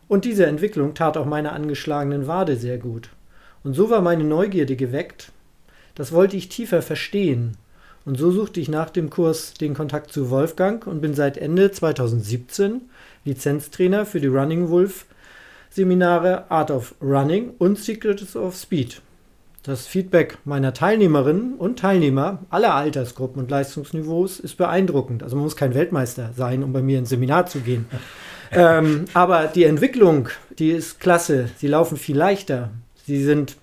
Und 0.07 0.25
diese 0.25 0.45
Entwicklung 0.45 0.93
tat 0.93 1.17
auch 1.17 1.25
meiner 1.25 1.53
angeschlagenen 1.53 2.27
Wade 2.27 2.55
sehr 2.55 2.77
gut. 2.77 3.09
Und 3.63 3.73
so 3.73 3.89
war 3.89 4.01
meine 4.01 4.25
Neugierde 4.25 4.75
geweckt. 4.75 5.31
Das 5.95 6.11
wollte 6.11 6.37
ich 6.37 6.49
tiefer 6.49 6.83
verstehen. 6.83 7.57
Und 8.05 8.19
so 8.19 8.29
suchte 8.29 8.59
ich 8.59 8.69
nach 8.69 8.91
dem 8.91 9.09
Kurs 9.09 9.55
den 9.55 9.73
Kontakt 9.73 10.13
zu 10.13 10.29
Wolfgang 10.29 10.85
und 10.85 11.01
bin 11.01 11.15
seit 11.15 11.35
Ende 11.35 11.71
2017 11.71 12.81
Lizenztrainer 13.25 14.05
für 14.05 14.19
die 14.19 14.27
Running 14.27 14.69
Wolf 14.69 15.07
Seminare 15.71 16.51
Art 16.51 16.69
of 16.69 16.93
Running 17.01 17.55
und 17.57 17.79
Secrets 17.79 18.35
of 18.35 18.55
Speed. 18.55 19.01
Das 19.69 19.85
Feedback 19.85 20.39
meiner 20.45 20.73
Teilnehmerinnen 20.73 21.53
und 21.53 21.77
Teilnehmer 21.77 22.39
aller 22.49 22.73
Altersgruppen 22.73 23.39
und 23.39 23.51
Leistungsniveaus 23.51 24.39
ist 24.39 24.57
beeindruckend. 24.57 25.21
Also 25.21 25.35
man 25.35 25.43
muss 25.43 25.55
kein 25.55 25.75
Weltmeister 25.75 26.31
sein, 26.35 26.63
um 26.63 26.73
bei 26.73 26.81
mir 26.81 26.97
ins 26.97 27.09
Seminar 27.09 27.45
zu 27.45 27.59
gehen. 27.59 27.85
ähm, 28.51 29.05
aber 29.13 29.45
die 29.45 29.65
Entwicklung, 29.65 30.29
die 30.57 30.71
ist 30.71 30.99
klasse. 30.99 31.51
Sie 31.57 31.67
laufen 31.67 31.97
viel 31.97 32.17
leichter. 32.17 32.71
Sie 33.05 33.23
sind 33.23 33.57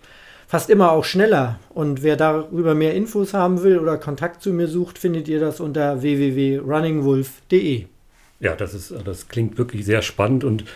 fast 0.47 0.71
immer 0.71 0.93
auch 0.93 1.05
schneller. 1.05 1.59
Und 1.71 2.05
wer 2.05 2.15
darüber 2.15 2.77
mehr 2.77 2.95
Infos 2.95 3.35
haben 3.35 3.65
will 3.65 3.81
oder 3.81 3.99
Kontakt 3.99 4.43
zu 4.43 4.53
mir 4.53 4.69
sucht, 4.69 4.99
findet 4.99 5.27
ihr 5.27 5.41
das 5.41 5.59
unter 5.59 6.03
www.runningwolf.de. 6.03 7.87
Ja, 8.39 8.55
das 8.55 8.75
ist, 8.75 8.95
das 9.05 9.27
klingt 9.27 9.59
wirklich 9.59 9.85
sehr 9.85 10.03
spannend 10.03 10.45
und 10.45 10.67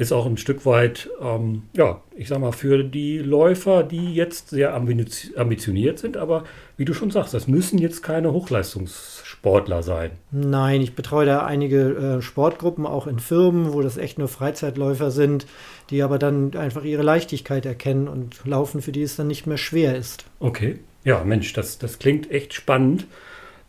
ist 0.00 0.12
auch 0.12 0.24
ein 0.24 0.38
Stück 0.38 0.64
weit, 0.64 1.10
ähm, 1.20 1.64
ja, 1.74 2.00
ich 2.16 2.28
sag 2.28 2.38
mal, 2.38 2.52
für 2.52 2.82
die 2.82 3.18
Läufer, 3.18 3.82
die 3.82 4.14
jetzt 4.14 4.48
sehr 4.48 4.74
ambitioniert 4.74 5.98
sind, 5.98 6.16
aber 6.16 6.44
wie 6.78 6.86
du 6.86 6.94
schon 6.94 7.10
sagst, 7.10 7.34
das 7.34 7.46
müssen 7.46 7.78
jetzt 7.78 8.02
keine 8.02 8.32
Hochleistungssportler 8.32 9.82
sein. 9.82 10.12
Nein, 10.30 10.80
ich 10.80 10.94
betreue 10.94 11.26
da 11.26 11.44
einige 11.44 12.16
äh, 12.18 12.22
Sportgruppen, 12.22 12.86
auch 12.86 13.06
in 13.06 13.18
Firmen, 13.18 13.74
wo 13.74 13.82
das 13.82 13.98
echt 13.98 14.18
nur 14.18 14.28
Freizeitläufer 14.28 15.10
sind, 15.10 15.46
die 15.90 16.02
aber 16.02 16.18
dann 16.18 16.56
einfach 16.56 16.84
ihre 16.84 17.02
Leichtigkeit 17.02 17.66
erkennen 17.66 18.08
und 18.08 18.46
laufen, 18.46 18.80
für 18.80 18.92
die 18.92 19.02
es 19.02 19.16
dann 19.16 19.26
nicht 19.26 19.46
mehr 19.46 19.58
schwer 19.58 19.96
ist. 19.96 20.24
Okay, 20.38 20.78
ja, 21.04 21.22
Mensch, 21.24 21.52
das, 21.52 21.76
das 21.76 21.98
klingt 21.98 22.30
echt 22.30 22.54
spannend. 22.54 23.06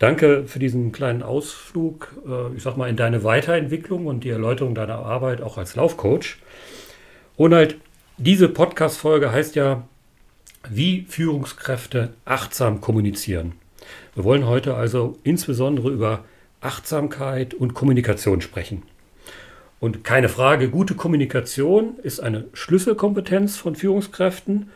Danke 0.02 0.48
für 0.48 0.58
diesen 0.58 0.90
kleinen 0.90 1.22
Ausflug, 1.22 2.12
äh, 2.26 2.56
ich 2.56 2.64
sag 2.64 2.76
mal, 2.76 2.90
in 2.90 2.96
deine 2.96 3.22
Weiterentwicklung 3.22 4.08
und 4.08 4.24
die 4.24 4.30
Erläuterung 4.30 4.74
deiner 4.74 4.96
Arbeit 4.96 5.40
auch 5.40 5.58
als 5.58 5.76
Laufcoach. 5.76 6.38
Ronald, 7.38 7.76
diese 8.18 8.48
Podcast-Folge 8.48 9.30
heißt 9.30 9.54
ja, 9.54 9.86
wie 10.68 11.06
Führungskräfte 11.08 12.14
achtsam 12.24 12.80
kommunizieren. 12.80 13.52
Wir 14.16 14.24
wollen 14.24 14.44
heute 14.44 14.74
also 14.74 15.20
insbesondere 15.22 15.90
über 15.90 16.24
Achtsamkeit 16.60 17.54
und 17.54 17.74
Kommunikation 17.74 18.40
sprechen. 18.40 18.82
Und 19.78 20.02
keine 20.02 20.28
Frage, 20.28 20.68
gute 20.68 20.96
Kommunikation 20.96 22.00
ist 22.02 22.18
eine 22.18 22.46
Schlüsselkompetenz 22.54 23.56
von 23.56 23.76
Führungskräften. 23.76 24.68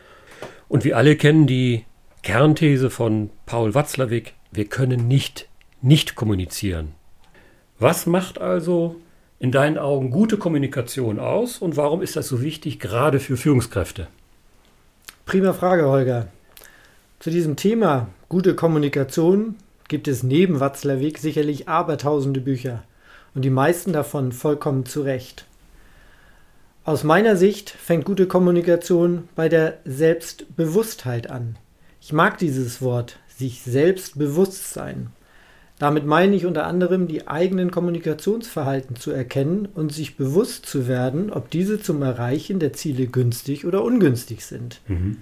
Und 0.69 0.85
wir 0.85 0.97
alle 0.97 1.17
kennen 1.17 1.49
die 1.49 1.85
Kernthese 2.27 2.91
von 2.91 3.31
Paul 3.47 3.77
Watzlawick, 3.77 4.35
wir 4.51 4.65
können 4.65 5.07
nicht 5.07 5.47
nicht 5.81 6.17
kommunizieren. 6.17 6.93
Was 7.79 8.05
macht 8.05 8.41
also 8.41 8.97
in 9.39 9.53
deinen 9.53 9.79
Augen 9.79 10.11
gute 10.11 10.37
Kommunikation 10.37 11.21
aus 11.21 11.59
und 11.59 11.77
warum 11.77 12.03
ist 12.03 12.17
das 12.17 12.27
so 12.27 12.43
wichtig, 12.43 12.81
gerade 12.81 13.21
für 13.21 13.37
Führungskräfte? 13.37 14.09
Prima 15.25 15.53
Frage, 15.53 15.87
Holger. 15.87 16.27
Zu 17.21 17.31
diesem 17.31 17.55
Thema 17.55 18.09
gute 18.29 18.57
Kommunikation 18.57 19.55
gibt 19.87 20.09
es 20.09 20.25
neben 20.25 20.59
Watzlawick 20.59 21.19
sicherlich 21.19 21.69
abertausende 21.69 22.41
Bücher 22.41 22.83
und 23.37 23.43
die 23.43 23.51
meisten 23.51 23.93
davon 23.93 24.33
vollkommen 24.33 24.85
zu 24.85 25.03
Recht. 25.03 25.45
Aus 26.83 27.05
meiner 27.05 27.37
Sicht 27.37 27.71
fängt 27.71 28.05
gute 28.05 28.27
Kommunikation 28.27 29.29
bei 29.37 29.49
der 29.49 29.79
Selbstbewusstheit 29.85 31.31
an. 31.31 31.57
Ich 32.07 32.13
mag 32.13 32.39
dieses 32.39 32.81
Wort, 32.83 33.19
sich 33.37 33.63
selbst 33.63 34.17
bewusst 34.17 34.73
sein. 34.73 35.09
Damit 35.81 36.07
meine 36.07 36.37
ich 36.37 36.47
unter 36.47 36.65
anderem, 36.65 37.09
die 37.09 37.27
eigenen 37.27 37.73
Kommunikationsverhalten 37.73 38.95
zu 38.95 39.11
erkennen 39.11 39.67
und 39.75 39.93
sich 39.93 40.17
bewusst 40.17 40.67
zu 40.67 40.87
werden, 40.87 41.33
ob 41.33 41.51
diese 41.51 41.83
zum 41.83 42.01
Erreichen 42.03 42.61
der 42.61 42.73
Ziele 42.73 43.09
günstig 43.09 43.67
oder 43.67 43.83
ungünstig 43.83 44.45
sind. 44.47 44.83
Mhm. 44.87 45.21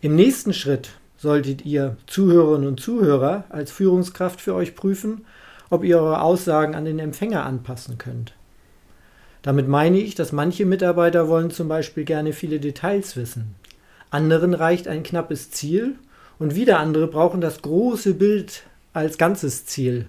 Im 0.00 0.16
nächsten 0.16 0.52
Schritt 0.52 0.90
solltet 1.18 1.64
ihr 1.64 1.96
Zuhörerinnen 2.08 2.66
und 2.66 2.80
Zuhörer 2.80 3.44
als 3.50 3.70
Führungskraft 3.70 4.40
für 4.40 4.56
euch 4.56 4.74
prüfen, 4.74 5.24
ob 5.70 5.84
ihr 5.84 6.00
eure 6.00 6.20
Aussagen 6.20 6.74
an 6.74 6.84
den 6.84 6.98
Empfänger 6.98 7.46
anpassen 7.46 7.96
könnt. 7.96 8.32
Damit 9.42 9.68
meine 9.68 9.98
ich, 9.98 10.16
dass 10.16 10.32
manche 10.32 10.66
Mitarbeiter 10.66 11.28
wollen 11.28 11.52
zum 11.52 11.68
Beispiel 11.68 12.02
gerne 12.02 12.32
viele 12.32 12.58
Details 12.58 13.16
wissen. 13.16 13.54
Anderen 14.10 14.54
reicht 14.54 14.88
ein 14.88 15.04
knappes 15.04 15.52
Ziel 15.52 15.94
und 16.38 16.54
wieder 16.54 16.78
andere 16.78 17.06
brauchen 17.06 17.40
das 17.40 17.62
große 17.62 18.14
Bild 18.14 18.64
als 18.92 19.18
ganzes 19.18 19.66
Ziel. 19.66 20.06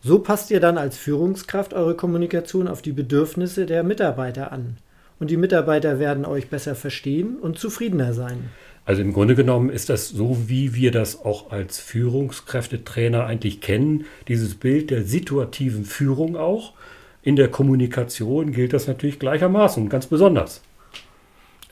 So 0.00 0.18
passt 0.18 0.50
ihr 0.50 0.60
dann 0.60 0.76
als 0.76 0.98
Führungskraft 0.98 1.72
eure 1.72 1.96
Kommunikation 1.96 2.68
auf 2.68 2.82
die 2.82 2.92
Bedürfnisse 2.92 3.64
der 3.64 3.82
Mitarbeiter 3.82 4.52
an. 4.52 4.76
Und 5.18 5.30
die 5.30 5.36
Mitarbeiter 5.36 5.98
werden 5.98 6.26
euch 6.26 6.48
besser 6.48 6.74
verstehen 6.74 7.36
und 7.36 7.58
zufriedener 7.58 8.12
sein. 8.12 8.50
Also 8.84 9.00
im 9.00 9.14
Grunde 9.14 9.34
genommen 9.34 9.70
ist 9.70 9.88
das 9.88 10.10
so, 10.10 10.48
wie 10.48 10.74
wir 10.74 10.90
das 10.90 11.24
auch 11.24 11.50
als 11.50 11.78
Führungskräftetrainer 11.78 13.24
eigentlich 13.24 13.62
kennen, 13.62 14.04
dieses 14.28 14.56
Bild 14.56 14.90
der 14.90 15.04
situativen 15.04 15.86
Führung 15.86 16.36
auch. 16.36 16.74
In 17.22 17.36
der 17.36 17.48
Kommunikation 17.48 18.52
gilt 18.52 18.74
das 18.74 18.86
natürlich 18.86 19.18
gleichermaßen 19.18 19.82
und 19.82 19.88
ganz 19.88 20.06
besonders. 20.06 20.60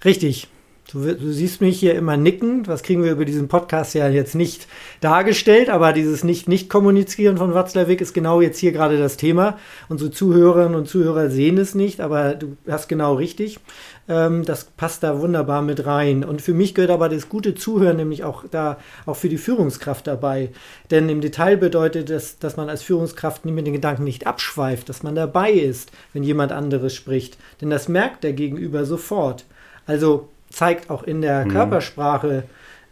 Richtig. 0.04 0.48
Du, 0.90 1.00
du, 1.14 1.32
siehst 1.32 1.60
mich 1.60 1.78
hier 1.78 1.94
immer 1.94 2.16
nicken. 2.16 2.66
Was 2.66 2.82
kriegen 2.82 3.02
wir 3.02 3.12
über 3.12 3.24
diesen 3.24 3.48
Podcast 3.48 3.94
ja 3.94 4.08
jetzt 4.08 4.34
nicht 4.34 4.66
dargestellt, 5.00 5.70
aber 5.70 5.92
dieses 5.92 6.24
Nicht-Nicht-Kommunizieren 6.24 7.38
von 7.38 7.54
Watzlawick 7.54 8.00
ist 8.00 8.12
genau 8.12 8.40
jetzt 8.40 8.58
hier 8.58 8.72
gerade 8.72 8.98
das 8.98 9.16
Thema. 9.16 9.58
Unsere 9.88 10.10
Zuhörerinnen 10.10 10.74
und 10.74 10.88
Zuhörer 10.88 11.30
sehen 11.30 11.56
es 11.56 11.74
nicht, 11.74 12.00
aber 12.00 12.34
du 12.34 12.56
hast 12.68 12.88
genau 12.88 13.14
richtig. 13.14 13.60
Ähm, 14.08 14.44
das 14.44 14.64
passt 14.64 15.02
da 15.04 15.20
wunderbar 15.20 15.62
mit 15.62 15.86
rein. 15.86 16.24
Und 16.24 16.42
für 16.42 16.52
mich 16.52 16.74
gehört 16.74 16.90
aber 16.90 17.08
das 17.08 17.28
gute 17.28 17.54
Zuhören 17.54 17.96
nämlich 17.96 18.24
auch 18.24 18.44
da, 18.50 18.78
auch 19.06 19.16
für 19.16 19.28
die 19.28 19.38
Führungskraft 19.38 20.06
dabei. 20.08 20.50
Denn 20.90 21.08
im 21.08 21.20
Detail 21.20 21.56
bedeutet 21.56 22.10
das, 22.10 22.38
dass 22.38 22.56
man 22.56 22.68
als 22.68 22.82
Führungskraft 22.82 23.44
mit 23.44 23.66
den 23.66 23.72
Gedanken 23.72 24.04
nicht 24.04 24.26
abschweift, 24.26 24.88
dass 24.88 25.04
man 25.04 25.14
dabei 25.14 25.52
ist, 25.52 25.92
wenn 26.12 26.24
jemand 26.24 26.50
anderes 26.50 26.92
spricht. 26.92 27.38
Denn 27.60 27.70
das 27.70 27.88
merkt 27.88 28.24
der 28.24 28.32
Gegenüber 28.32 28.84
sofort. 28.84 29.46
Also 29.86 30.28
zeigt 30.52 30.90
auch 30.90 31.02
in 31.02 31.22
der 31.22 31.44
mhm. 31.44 31.50
Körpersprache, 31.50 32.44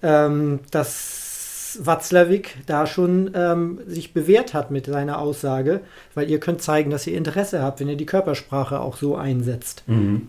ähm, 0.02 0.60
dass 0.70 1.78
Watzlawick 1.80 2.56
da 2.66 2.86
schon 2.86 3.30
ähm, 3.34 3.80
sich 3.86 4.12
bewährt 4.12 4.54
hat 4.54 4.70
mit 4.70 4.86
seiner 4.86 5.18
Aussage, 5.18 5.80
weil 6.14 6.28
ihr 6.30 6.40
könnt 6.40 6.62
zeigen, 6.62 6.90
dass 6.90 7.06
ihr 7.06 7.16
Interesse 7.16 7.62
habt, 7.62 7.80
wenn 7.80 7.88
ihr 7.88 7.96
die 7.96 8.06
Körpersprache 8.06 8.80
auch 8.80 8.96
so 8.96 9.16
einsetzt. 9.16 9.84
Mhm. 9.86 10.28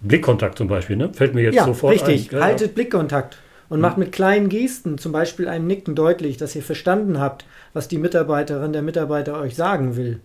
Blickkontakt 0.00 0.58
zum 0.58 0.68
Beispiel, 0.68 0.96
ne? 0.96 1.10
Fällt 1.12 1.34
mir 1.34 1.42
jetzt 1.42 1.54
ja, 1.54 1.64
sofort 1.64 1.94
richtig. 1.94 2.08
ein. 2.08 2.12
Richtig, 2.12 2.32
ja, 2.32 2.40
haltet 2.40 2.74
Blickkontakt 2.74 3.38
und 3.68 3.78
mhm. 3.78 3.82
macht 3.82 3.98
mit 3.98 4.12
kleinen 4.12 4.48
Gesten, 4.48 4.98
zum 4.98 5.12
Beispiel 5.12 5.48
einem 5.48 5.66
Nicken 5.66 5.94
deutlich, 5.94 6.36
dass 6.36 6.56
ihr 6.56 6.62
verstanden 6.62 7.20
habt, 7.20 7.44
was 7.72 7.88
die 7.88 7.98
Mitarbeiterin, 7.98 8.72
der 8.72 8.82
Mitarbeiter 8.82 9.38
euch 9.38 9.54
sagen 9.54 9.96
will. 9.96 10.20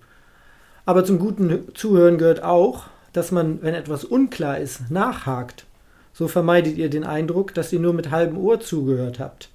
Aber 0.85 1.03
zum 1.03 1.19
guten 1.19 1.73
Zuhören 1.73 2.17
gehört 2.17 2.43
auch, 2.43 2.85
dass 3.11 3.31
man, 3.31 3.61
wenn 3.61 3.73
etwas 3.73 4.03
unklar 4.03 4.59
ist, 4.59 4.91
nachhakt. 4.91 5.65
So 6.17 6.29
vermeidet 6.29 6.77
ihr 6.77 6.89
den 6.89 7.03
Eindruck, 7.03 7.53
dass 7.53 7.73
ihr 7.73 7.79
nur 7.81 7.91
mit 7.91 8.09
halbem 8.09 8.37
Ohr 8.37 8.61
zugehört 8.61 9.19
habt. 9.19 9.49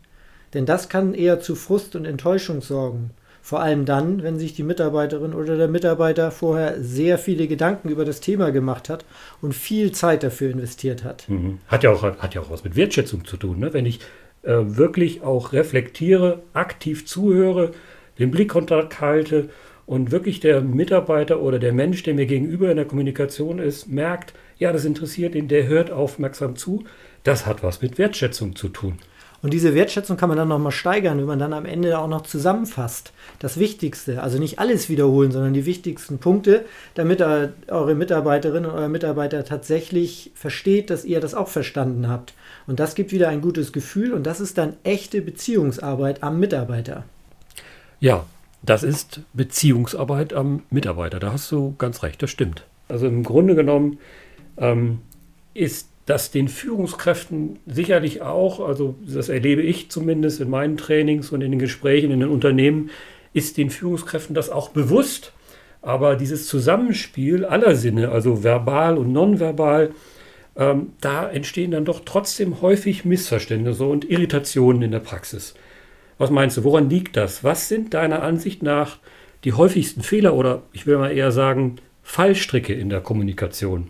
Denn 0.53 0.67
das 0.67 0.91
kann 0.91 1.15
eher 1.15 1.41
zu 1.41 1.55
Frust 1.55 1.97
und 1.97 2.05
Enttäuschung 2.05 2.61
sorgen. 2.61 3.13
Vor 3.41 3.63
allem 3.63 3.87
dann, 3.87 4.23
wenn 4.23 4.39
sich 4.39 4.53
die 4.53 4.63
Mitarbeiterin 4.63 5.33
oder 5.33 5.57
der 5.57 5.69
Mitarbeiter 5.69 6.31
vorher 6.31 6.83
sehr 6.83 7.17
viele 7.17 7.49
Gedanken 7.49 7.89
über 7.89 8.05
das 8.05 8.21
Thema 8.21 8.53
gemacht 8.53 8.91
hat 8.91 9.07
und 9.41 9.55
viel 9.55 9.93
Zeit 9.93 10.23
dafür 10.23 10.51
investiert 10.51 11.03
hat. 11.03 11.27
Mhm. 11.31 11.61
Hat, 11.67 11.83
ja 11.83 11.93
auch, 11.93 12.03
hat 12.03 12.35
ja 12.35 12.43
auch 12.43 12.51
was 12.51 12.63
mit 12.63 12.77
Wertschätzung 12.77 13.25
zu 13.25 13.39
tun. 13.39 13.59
Ne? 13.59 13.73
Wenn 13.73 13.87
ich 13.87 14.01
äh, 14.43 14.53
wirklich 14.53 15.23
auch 15.23 15.55
reflektiere, 15.55 16.43
aktiv 16.53 17.07
zuhöre, 17.07 17.71
den 18.19 18.31
Blickkontakt 18.31 19.01
halte 19.01 19.49
und 19.87 20.11
wirklich 20.11 20.41
der 20.41 20.61
Mitarbeiter 20.61 21.41
oder 21.41 21.59
der 21.59 21.73
Mensch, 21.73 22.03
der 22.03 22.13
mir 22.13 22.27
gegenüber 22.27 22.71
in 22.71 22.77
der 22.77 22.85
Kommunikation 22.85 23.61
ist, 23.61 23.89
merkt, 23.89 24.35
ja, 24.61 24.73
das 24.73 24.85
interessiert 24.85 25.35
ihn, 25.35 25.49
der 25.49 25.67
hört 25.67 25.91
aufmerksam 25.91 26.55
zu. 26.55 26.85
Das 27.25 27.47
hat 27.47 27.63
was 27.65 27.83
mit 27.83 27.99
Wertschätzung 27.99 28.55
zu 28.55 28.69
tun. 28.69 28.99
Und 29.43 29.55
diese 29.55 29.75
Wertschätzung 29.75 30.19
kann 30.19 30.29
man 30.29 30.37
dann 30.37 30.49
nochmal 30.49 30.71
steigern, 30.71 31.17
wenn 31.17 31.25
man 31.25 31.39
dann 31.39 31.55
am 31.55 31.65
Ende 31.65 31.99
auch 31.99 32.09
noch 32.09 32.25
zusammenfasst. 32.25 33.13
Das 33.39 33.59
Wichtigste, 33.59 34.23
also 34.23 34.39
nicht 34.39 34.59
alles 34.59 34.91
wiederholen, 34.91 35.33
sondern 35.33 35.55
die 35.55 35.65
wichtigsten 35.65 36.19
Punkte, 36.19 36.67
damit 36.95 37.23
eure 37.23 37.95
Mitarbeiterin 37.95 38.67
und 38.67 38.73
euer 38.73 38.89
Mitarbeiter 38.89 39.43
tatsächlich 39.47 40.31
versteht, 40.35 40.91
dass 40.91 41.07
ihr 41.07 41.21
das 41.21 41.35
auch 41.35 41.49
verstanden 41.49 42.07
habt. 42.07 42.35
Und 42.67 42.81
das 42.81 42.95
gibt 42.95 43.13
wieder 43.13 43.31
ein 43.31 43.41
gutes 43.41 43.73
Gefühl 43.73 44.13
und 44.13 44.25
das 44.25 44.41
ist 44.41 44.59
dann 44.59 44.77
echte 44.85 45.23
Beziehungsarbeit 45.23 46.23
am 46.23 46.39
Mitarbeiter. 46.39 47.05
Ja, 47.99 48.27
das 48.61 48.83
ist 48.83 49.23
Beziehungsarbeit 49.33 50.35
am 50.35 50.65
Mitarbeiter. 50.69 51.19
Da 51.19 51.33
hast 51.33 51.51
du 51.51 51.75
ganz 51.79 52.03
recht, 52.03 52.23
das 52.23 52.29
stimmt. 52.29 52.67
Also 52.89 53.07
im 53.07 53.23
Grunde 53.23 53.55
genommen 53.55 53.99
ähm, 54.61 54.99
ist 55.55 55.89
das 56.07 56.31
den 56.31 56.49
Führungskräften 56.49 57.59
sicherlich 57.67 58.23
auch, 58.23 58.61
also 58.61 58.97
das 59.07 59.29
erlebe 59.29 59.63
ich 59.63 59.91
zumindest 59.91 60.41
in 60.41 60.51
meinen 60.51 60.77
Trainings 60.77 61.31
und 61.31 61.41
in 61.41 61.53
den 61.53 61.61
Gesprächen 61.61 62.11
in 62.11 62.21
den 62.21 62.29
Unternehmen, 62.29 62.91
ist 63.33 63.57
den 63.57 63.71
Führungskräften 63.71 64.35
das 64.35 64.51
auch 64.51 64.71
bewusst. 64.71 65.33
Aber 65.83 66.17
dieses 66.17 66.47
Zusammenspiel 66.47 67.45
aller 67.45 67.75
Sinne, 67.75 68.11
also 68.11 68.43
verbal 68.43 68.99
und 68.99 69.13
nonverbal, 69.13 69.91
ähm, 70.57 70.93
da 71.01 71.31
entstehen 71.31 71.71
dann 71.71 71.85
doch 71.85 72.01
trotzdem 72.05 72.61
häufig 72.61 73.05
Missverständnisse 73.05 73.85
und 73.85 74.09
Irritationen 74.11 74.83
in 74.83 74.91
der 74.91 74.99
Praxis. 74.99 75.55
Was 76.19 76.31
meinst 76.31 76.57
du, 76.57 76.65
woran 76.65 76.91
liegt 76.91 77.17
das? 77.17 77.45
Was 77.45 77.69
sind 77.69 77.95
deiner 77.95 78.23
Ansicht 78.23 78.63
nach 78.63 78.99
die 79.45 79.55
häufigsten 79.55 80.03
Fehler 80.03 80.35
oder 80.35 80.63
ich 80.73 80.87
will 80.87 80.99
mal 80.99 81.13
eher 81.13 81.33
sagen 81.33 81.77
Fallstricke 82.03 82.75
in 82.75 82.91
der 82.91 83.01
Kommunikation? 83.01 83.89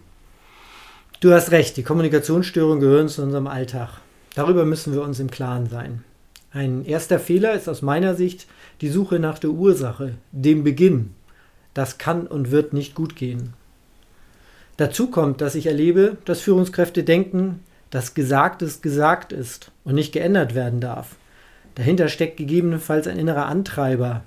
Du 1.20 1.34
hast 1.34 1.50
recht, 1.50 1.76
die 1.76 1.82
Kommunikationsstörungen 1.82 2.80
gehören 2.80 3.10
zu 3.10 3.22
unserem 3.22 3.46
Alltag. 3.46 4.00
Darüber 4.34 4.64
müssen 4.64 4.94
wir 4.94 5.02
uns 5.02 5.20
im 5.20 5.30
Klaren 5.30 5.68
sein. 5.68 6.02
Ein 6.50 6.82
erster 6.86 7.20
Fehler 7.20 7.52
ist 7.52 7.68
aus 7.68 7.82
meiner 7.82 8.14
Sicht 8.14 8.46
die 8.80 8.88
Suche 8.88 9.18
nach 9.18 9.38
der 9.38 9.50
Ursache, 9.50 10.14
dem 10.32 10.64
Beginn. 10.64 11.14
Das 11.74 11.98
kann 11.98 12.26
und 12.26 12.50
wird 12.50 12.72
nicht 12.72 12.94
gut 12.94 13.16
gehen. 13.16 13.52
Dazu 14.78 15.10
kommt, 15.10 15.42
dass 15.42 15.56
ich 15.56 15.66
erlebe, 15.66 16.16
dass 16.24 16.40
Führungskräfte 16.40 17.04
denken, 17.04 17.60
dass 17.90 18.14
Gesagtes 18.14 18.80
gesagt 18.80 19.34
ist 19.34 19.72
und 19.84 19.96
nicht 19.96 20.12
geändert 20.12 20.54
werden 20.54 20.80
darf. 20.80 21.16
Dahinter 21.74 22.08
steckt 22.08 22.38
gegebenenfalls 22.38 23.06
ein 23.06 23.18
innerer 23.18 23.44
Antreiber. 23.44 24.22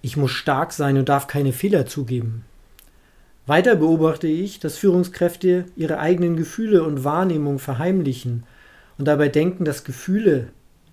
Ich 0.00 0.16
muss 0.16 0.30
stark 0.30 0.72
sein 0.72 0.96
und 0.96 1.10
darf 1.10 1.26
keine 1.26 1.52
Fehler 1.52 1.84
zugeben. 1.84 2.46
Weiter 3.46 3.76
beobachte 3.76 4.26
ich, 4.26 4.58
dass 4.58 4.78
Führungskräfte 4.78 5.66
ihre 5.76 5.98
eigenen 5.98 6.36
Gefühle 6.36 6.82
und 6.82 7.04
Wahrnehmung 7.04 7.58
verheimlichen 7.58 8.44
und 8.96 9.06
dabei 9.06 9.28
denken, 9.28 9.66
dass 9.66 9.84
Gefühle 9.84 10.48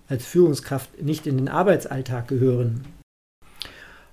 als 0.08 0.26
Führungskraft 0.26 1.02
nicht 1.02 1.26
in 1.26 1.38
den 1.38 1.48
Arbeitsalltag 1.48 2.28
gehören. 2.28 2.84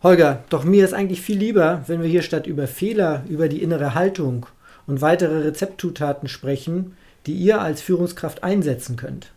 Holger, 0.01 0.45
doch 0.49 0.63
mir 0.63 0.85
ist 0.85 0.93
eigentlich 0.93 1.19
viel 1.19 1.37
lieber, 1.37 1.83
wenn 1.87 2.01
wir 2.01 2.07
hier 2.07 2.21
statt 2.21 2.47
über 2.47 2.67
Fehler, 2.67 3.25
über 3.27 3.49
die 3.49 3.61
innere 3.61 3.93
Haltung 3.93 4.45
und 4.87 5.01
weitere 5.01 5.39
Rezeptzutaten 5.39 6.29
sprechen, 6.29 6.95
die 7.25 7.33
ihr 7.33 7.59
als 7.59 7.81
Führungskraft 7.81 8.43
einsetzen 8.43 8.95
könnt. 8.95 9.33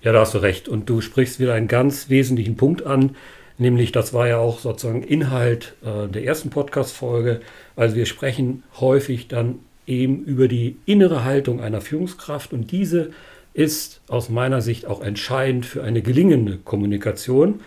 Ja, 0.00 0.12
da 0.12 0.20
hast 0.20 0.32
du 0.32 0.38
recht. 0.38 0.68
Und 0.68 0.88
du 0.88 1.02
sprichst 1.02 1.38
wieder 1.38 1.52
einen 1.52 1.68
ganz 1.68 2.08
wesentlichen 2.08 2.56
Punkt 2.56 2.86
an, 2.86 3.16
nämlich 3.58 3.92
das 3.92 4.12
war 4.12 4.28
ja 4.28 4.38
auch 4.38 4.58
sozusagen 4.58 5.02
Inhalt 5.02 5.74
äh, 5.84 6.08
der 6.08 6.24
ersten 6.24 6.50
Podcast-Folge, 6.50 7.40
also 7.76 7.96
wir 7.96 8.06
sprechen 8.06 8.62
häufig 8.80 9.28
dann 9.28 9.60
eben 9.86 10.24
über 10.24 10.48
die 10.48 10.76
innere 10.86 11.24
Haltung 11.24 11.60
einer 11.60 11.80
Führungskraft 11.80 12.52
und 12.52 12.70
diese 12.70 13.10
ist 13.52 14.00
aus 14.08 14.28
meiner 14.28 14.60
Sicht 14.60 14.86
auch 14.86 15.00
entscheidend 15.00 15.64
für 15.64 15.82
eine 15.84 16.02
gelingende 16.02 16.58
Kommunikation. 16.58 17.60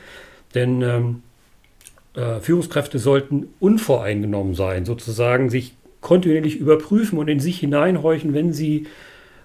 Denn 0.54 0.82
ähm, 0.82 1.22
äh, 2.14 2.42
Führungskräfte 2.42 3.00
sollten 3.00 3.48
unvoreingenommen 3.60 4.54
sein, 4.54 4.86
sozusagen 4.86 5.50
sich 5.50 5.76
kontinuierlich 6.02 6.58
überprüfen 6.58 7.18
und 7.18 7.28
in 7.30 7.40
sich 7.40 7.60
hineinhorchen, 7.60 8.34
wenn 8.34 8.54
sie 8.54 8.88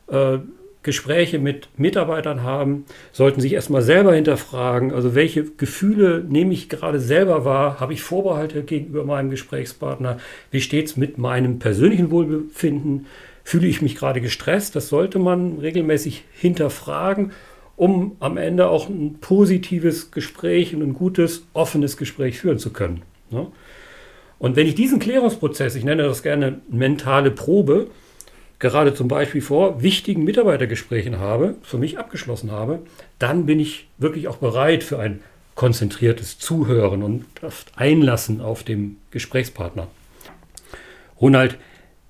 äh, 0.08 0.38
Gespräche 0.82 1.38
mit 1.38 1.68
Mitarbeitern 1.76 2.42
haben, 2.42 2.84
sollten 3.12 3.40
sich 3.40 3.52
erstmal 3.52 3.82
selber 3.82 4.14
hinterfragen, 4.14 4.92
also 4.92 5.14
welche 5.14 5.44
Gefühle 5.44 6.24
nehme 6.28 6.52
ich 6.52 6.68
gerade 6.68 6.98
selber 6.98 7.44
wahr, 7.44 7.78
habe 7.78 7.92
ich 7.92 8.02
Vorbehalte 8.02 8.62
gegenüber 8.62 9.04
meinem 9.04 9.30
Gesprächspartner, 9.30 10.18
wie 10.50 10.60
steht 10.60 10.86
es 10.86 10.96
mit 10.96 11.18
meinem 11.18 11.58
persönlichen 11.58 12.10
Wohlbefinden, 12.10 13.06
fühle 13.44 13.68
ich 13.68 13.82
mich 13.82 13.96
gerade 13.96 14.20
gestresst, 14.20 14.74
das 14.74 14.88
sollte 14.88 15.18
man 15.18 15.58
regelmäßig 15.58 16.24
hinterfragen, 16.32 17.32
um 17.76 18.16
am 18.20 18.36
Ende 18.36 18.68
auch 18.68 18.88
ein 18.88 19.18
positives 19.20 20.10
Gespräch 20.10 20.74
und 20.74 20.82
ein 20.82 20.94
gutes, 20.94 21.46
offenes 21.52 21.96
Gespräch 21.96 22.38
führen 22.38 22.58
zu 22.58 22.72
können. 22.72 23.02
Ne? 23.30 23.46
Und 24.38 24.56
wenn 24.56 24.66
ich 24.66 24.74
diesen 24.74 24.98
Klärungsprozess, 24.98 25.76
ich 25.76 25.84
nenne 25.84 26.02
das 26.02 26.24
gerne 26.24 26.60
mentale 26.68 27.30
Probe, 27.30 27.88
gerade 28.62 28.94
zum 28.94 29.08
Beispiel 29.08 29.42
vor 29.42 29.82
wichtigen 29.82 30.22
Mitarbeitergesprächen 30.22 31.18
habe, 31.18 31.56
für 31.62 31.78
mich 31.78 31.98
abgeschlossen 31.98 32.52
habe, 32.52 32.78
dann 33.18 33.44
bin 33.44 33.58
ich 33.58 33.88
wirklich 33.98 34.28
auch 34.28 34.36
bereit 34.36 34.84
für 34.84 35.00
ein 35.00 35.20
konzentriertes 35.56 36.38
Zuhören 36.38 37.02
und 37.02 37.24
das 37.40 37.66
Einlassen 37.74 38.40
auf 38.40 38.62
dem 38.62 38.98
Gesprächspartner. 39.10 39.88
Ronald, 41.20 41.58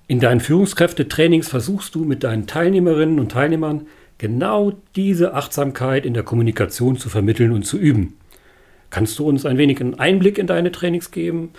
in 0.07 0.19
deinen 0.19 0.41
Führungskräftetrainings 0.41 1.49
versuchst 1.49 1.95
du 1.95 2.05
mit 2.05 2.23
deinen 2.23 2.45
Teilnehmerinnen 2.45 3.19
und 3.19 3.31
Teilnehmern 3.31 3.87
genau 4.19 4.73
diese 4.95 5.33
Achtsamkeit 5.33 6.05
in 6.05 6.13
der 6.13 6.23
Kommunikation 6.23 6.97
zu 6.97 7.09
vermitteln 7.09 7.51
und 7.51 7.63
zu 7.63 7.79
üben. 7.79 8.15
Kannst 8.91 9.17
du 9.17 9.27
uns 9.27 9.43
ein 9.47 9.57
wenig 9.57 9.81
einen 9.81 9.95
Einblick 9.95 10.37
in 10.37 10.45
deine 10.45 10.71
Trainings 10.71 11.09
geben? 11.09 11.51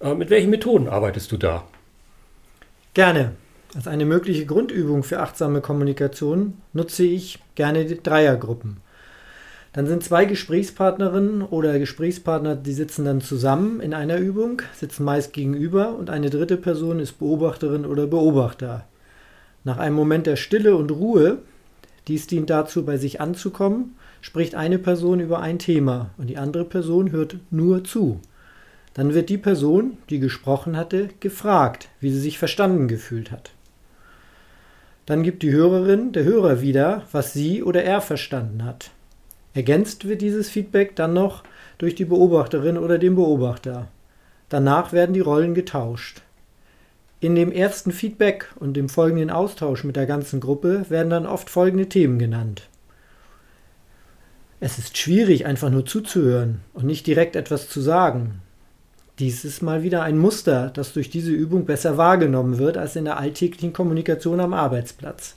Äh, 0.00 0.14
mit 0.14 0.30
welchen 0.30 0.48
Methoden 0.48 0.88
arbeitest 0.88 1.30
du 1.32 1.36
da? 1.36 1.64
Gerne. 2.94 3.32
Als 3.74 3.86
eine 3.86 4.06
mögliche 4.06 4.46
Grundübung 4.46 5.02
für 5.02 5.20
achtsame 5.20 5.60
Kommunikation 5.60 6.54
nutze 6.72 7.04
ich 7.04 7.38
gerne 7.54 7.84
die 7.84 8.02
Dreiergruppen. 8.02 8.78
Dann 9.74 9.86
sind 9.86 10.02
zwei 10.02 10.24
Gesprächspartnerinnen 10.24 11.42
oder 11.42 11.78
Gesprächspartner, 11.78 12.56
die 12.56 12.72
sitzen 12.72 13.04
dann 13.04 13.20
zusammen 13.20 13.80
in 13.80 13.92
einer 13.92 14.16
Übung, 14.16 14.62
sitzen 14.74 15.04
meist 15.04 15.34
gegenüber 15.34 15.94
und 15.94 16.08
eine 16.08 16.30
dritte 16.30 16.56
Person 16.56 16.98
ist 16.98 17.18
Beobachterin 17.18 17.84
oder 17.84 18.06
Beobachter. 18.06 18.86
Nach 19.64 19.76
einem 19.76 19.96
Moment 19.96 20.26
der 20.26 20.36
Stille 20.36 20.74
und 20.74 20.90
Ruhe, 20.90 21.38
dies 22.08 22.26
dient 22.26 22.48
dazu, 22.48 22.86
bei 22.86 22.96
sich 22.96 23.20
anzukommen, 23.20 23.96
spricht 24.22 24.54
eine 24.54 24.78
Person 24.78 25.20
über 25.20 25.40
ein 25.40 25.58
Thema 25.58 26.08
und 26.16 26.28
die 26.28 26.38
andere 26.38 26.64
Person 26.64 27.12
hört 27.12 27.36
nur 27.50 27.84
zu. 27.84 28.20
Dann 28.94 29.12
wird 29.12 29.28
die 29.28 29.38
Person, 29.38 29.98
die 30.08 30.20
gesprochen 30.20 30.74
hatte, 30.74 31.10
gefragt, 31.20 31.90
wie 32.00 32.10
sie 32.10 32.20
sich 32.20 32.38
verstanden 32.38 32.88
gefühlt 32.88 33.30
hat. 33.30 33.52
Dann 35.08 35.22
gibt 35.22 35.42
die 35.42 35.52
Hörerin, 35.52 36.12
der 36.12 36.24
Hörer 36.24 36.60
wieder, 36.60 37.04
was 37.12 37.32
sie 37.32 37.62
oder 37.62 37.82
er 37.82 38.02
verstanden 38.02 38.62
hat. 38.62 38.90
Ergänzt 39.54 40.06
wird 40.06 40.20
dieses 40.20 40.50
Feedback 40.50 40.96
dann 40.96 41.14
noch 41.14 41.44
durch 41.78 41.94
die 41.94 42.04
Beobachterin 42.04 42.76
oder 42.76 42.98
den 42.98 43.14
Beobachter. 43.14 43.88
Danach 44.50 44.92
werden 44.92 45.14
die 45.14 45.20
Rollen 45.20 45.54
getauscht. 45.54 46.20
In 47.20 47.36
dem 47.36 47.50
ersten 47.50 47.90
Feedback 47.90 48.52
und 48.56 48.74
dem 48.74 48.90
folgenden 48.90 49.30
Austausch 49.30 49.82
mit 49.82 49.96
der 49.96 50.04
ganzen 50.04 50.40
Gruppe 50.40 50.84
werden 50.90 51.08
dann 51.08 51.24
oft 51.24 51.48
folgende 51.48 51.88
Themen 51.88 52.18
genannt. 52.18 52.68
Es 54.60 54.76
ist 54.76 54.98
schwierig, 54.98 55.46
einfach 55.46 55.70
nur 55.70 55.86
zuzuhören 55.86 56.60
und 56.74 56.84
nicht 56.84 57.06
direkt 57.06 57.34
etwas 57.34 57.70
zu 57.70 57.80
sagen. 57.80 58.42
Dies 59.18 59.44
ist 59.44 59.62
mal 59.62 59.82
wieder 59.82 60.02
ein 60.02 60.16
Muster, 60.16 60.70
das 60.72 60.92
durch 60.92 61.10
diese 61.10 61.32
Übung 61.32 61.64
besser 61.64 61.96
wahrgenommen 61.96 62.58
wird 62.58 62.76
als 62.76 62.94
in 62.94 63.04
der 63.04 63.18
alltäglichen 63.18 63.72
Kommunikation 63.72 64.38
am 64.38 64.54
Arbeitsplatz. 64.54 65.34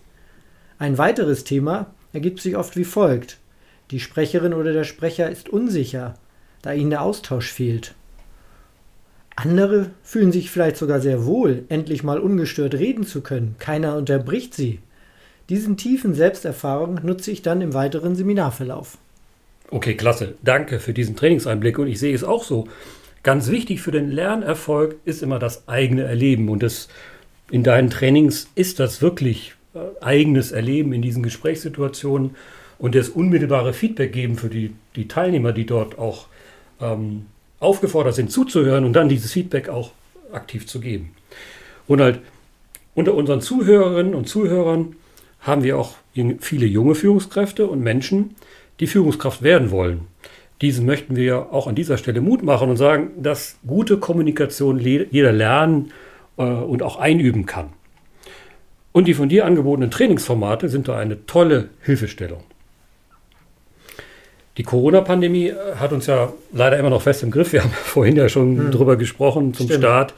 Ein 0.77 0.99
weiteres 0.99 1.43
Thema 1.43 1.87
ergibt 2.13 2.41
sich 2.41 2.57
oft 2.57 2.75
wie 2.75 2.83
folgt. 2.83 3.37
Die 3.89 3.99
Sprecherin 3.99 4.53
oder 4.53 4.71
der 4.71 4.83
Sprecher 4.83 5.29
ist 5.29 5.49
unsicher, 5.49 6.15
da 6.61 6.73
ihnen 6.73 6.91
der 6.91 7.01
Austausch 7.01 7.51
fehlt. 7.51 7.95
Andere 9.35 9.89
fühlen 10.03 10.31
sich 10.31 10.51
vielleicht 10.51 10.77
sogar 10.77 10.99
sehr 10.99 11.25
wohl, 11.25 11.63
endlich 11.69 12.03
mal 12.03 12.19
ungestört 12.19 12.75
reden 12.75 13.05
zu 13.05 13.21
können. 13.21 13.55
Keiner 13.57 13.95
unterbricht 13.95 14.53
sie. 14.53 14.79
Diesen 15.49 15.75
tiefen 15.75 16.13
Selbsterfahrung 16.13 16.99
nutze 17.03 17.31
ich 17.31 17.41
dann 17.41 17.61
im 17.61 17.73
weiteren 17.73 18.15
Seminarverlauf. 18.15 18.99
Okay, 19.71 19.95
klasse. 19.95 20.35
Danke 20.43 20.79
für 20.79 20.93
diesen 20.93 21.15
Trainingseinblick 21.15 21.79
und 21.79 21.87
ich 21.87 21.99
sehe 21.99 22.13
es 22.13 22.23
auch 22.23 22.43
so. 22.43 22.67
Ganz 23.23 23.49
wichtig 23.49 23.81
für 23.81 23.91
den 23.91 24.09
Lernerfolg 24.09 24.95
ist 25.05 25.21
immer 25.21 25.37
das 25.37 25.67
eigene 25.67 26.03
Erleben. 26.03 26.49
Und 26.49 26.63
das, 26.63 26.87
in 27.51 27.63
deinen 27.63 27.89
Trainings 27.89 28.49
ist 28.55 28.79
das 28.79 29.01
wirklich 29.01 29.53
äh, 29.75 29.79
eigenes 30.03 30.51
Erleben 30.51 30.93
in 30.93 31.01
diesen 31.01 31.21
Gesprächssituationen 31.21 32.35
und 32.79 32.95
das 32.95 33.09
unmittelbare 33.09 33.73
Feedback 33.73 34.11
geben 34.11 34.37
für 34.37 34.49
die, 34.49 34.73
die 34.95 35.07
Teilnehmer, 35.07 35.51
die 35.51 35.67
dort 35.67 35.99
auch 35.99 36.25
ähm, 36.79 37.27
aufgefordert 37.59 38.15
sind 38.15 38.31
zuzuhören 38.31 38.85
und 38.85 38.93
dann 38.93 39.07
dieses 39.07 39.31
Feedback 39.31 39.69
auch 39.69 39.91
aktiv 40.33 40.65
zu 40.65 40.79
geben. 40.79 41.11
Und 41.87 42.01
halt 42.01 42.19
unter 42.95 43.13
unseren 43.13 43.41
Zuhörerinnen 43.41 44.15
und 44.15 44.27
Zuhörern 44.27 44.95
haben 45.41 45.63
wir 45.63 45.77
auch 45.77 45.95
viele 46.39 46.65
junge 46.65 46.95
Führungskräfte 46.95 47.67
und 47.67 47.81
Menschen, 47.81 48.35
die 48.79 48.87
Führungskraft 48.87 49.43
werden 49.43 49.71
wollen. 49.71 50.07
Diesen 50.61 50.85
möchten 50.85 51.15
wir 51.15 51.51
auch 51.51 51.67
an 51.67 51.75
dieser 51.75 51.97
Stelle 51.97 52.21
Mut 52.21 52.43
machen 52.43 52.69
und 52.69 52.77
sagen, 52.77 53.11
dass 53.17 53.57
gute 53.65 53.97
Kommunikation 53.97 54.79
jeder 54.79 55.31
lernen 55.31 55.91
äh, 56.37 56.43
und 56.43 56.83
auch 56.83 56.97
einüben 56.97 57.45
kann. 57.47 57.69
Und 58.91 59.07
die 59.07 59.13
von 59.13 59.29
dir 59.29 59.45
angebotenen 59.45 59.89
Trainingsformate 59.89 60.69
sind 60.69 60.87
da 60.87 60.97
eine 60.97 61.25
tolle 61.25 61.69
Hilfestellung. 61.81 62.43
Die 64.57 64.63
Corona-Pandemie 64.63 65.47
äh, 65.47 65.55
hat 65.77 65.93
uns 65.93 66.05
ja 66.05 66.31
leider 66.53 66.77
immer 66.77 66.89
noch 66.89 67.01
fest 67.01 67.23
im 67.23 67.31
Griff. 67.31 67.53
Wir 67.53 67.63
haben 67.63 67.71
vorhin 67.83 68.15
ja 68.15 68.29
schon 68.29 68.57
hm. 68.57 68.71
drüber 68.71 68.97
gesprochen 68.97 69.53
zum 69.55 69.65
Stimmt. 69.65 69.83
Start. 69.83 70.13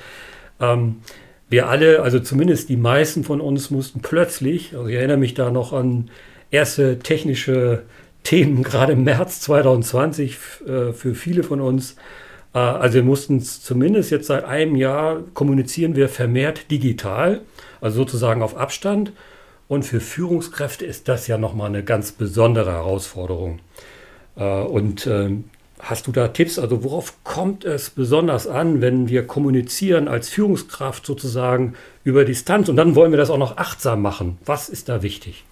Ähm, 0.59 0.97
wir 1.49 1.69
alle, 1.69 2.01
also 2.01 2.19
zumindest 2.19 2.67
die 2.69 2.77
meisten 2.77 3.23
von 3.23 3.39
uns, 3.39 3.69
mussten 3.69 4.01
plötzlich, 4.01 4.75
also 4.75 4.87
ich 4.87 4.95
erinnere 4.95 5.17
mich 5.17 5.35
da 5.35 5.51
noch 5.51 5.71
an 5.71 6.09
erste 6.49 6.99
technische 6.99 7.83
Themen, 8.23 8.63
gerade 8.63 8.93
im 8.93 9.03
März 9.03 9.41
2020 9.41 10.37
äh, 10.65 10.93
für 10.93 11.15
viele 11.15 11.43
von 11.43 11.61
uns. 11.61 11.95
Äh, 12.53 12.59
also 12.59 12.95
wir 12.95 13.03
mussten 13.03 13.41
zumindest 13.41 14.11
jetzt 14.11 14.27
seit 14.27 14.45
einem 14.45 14.75
Jahr 14.75 15.21
kommunizieren 15.33 15.95
wir 15.95 16.09
vermehrt 16.09 16.71
digital, 16.71 17.41
also 17.81 17.97
sozusagen 17.97 18.41
auf 18.41 18.57
Abstand. 18.57 19.11
Und 19.67 19.83
für 19.83 19.99
Führungskräfte 19.99 20.85
ist 20.85 21.07
das 21.07 21.27
ja 21.27 21.37
nochmal 21.37 21.69
eine 21.69 21.83
ganz 21.83 22.11
besondere 22.11 22.71
Herausforderung. 22.71 23.59
Äh, 24.35 24.43
und 24.43 25.07
ähm, 25.07 25.45
hast 25.79 26.07
du 26.07 26.11
da 26.11 26.29
Tipps? 26.29 26.59
Also 26.59 26.83
worauf 26.83 27.23
kommt 27.23 27.65
es 27.65 27.89
besonders 27.89 28.47
an, 28.47 28.81
wenn 28.81 29.09
wir 29.09 29.27
kommunizieren 29.27 30.07
als 30.07 30.29
Führungskraft 30.29 31.05
sozusagen 31.05 31.73
über 32.03 32.25
Distanz? 32.25 32.69
Und 32.69 32.77
dann 32.77 32.95
wollen 32.95 33.11
wir 33.11 33.17
das 33.17 33.29
auch 33.29 33.37
noch 33.37 33.57
achtsam 33.57 34.01
machen. 34.01 34.37
Was 34.45 34.69
ist 34.69 34.89
da 34.89 35.01
wichtig? 35.01 35.43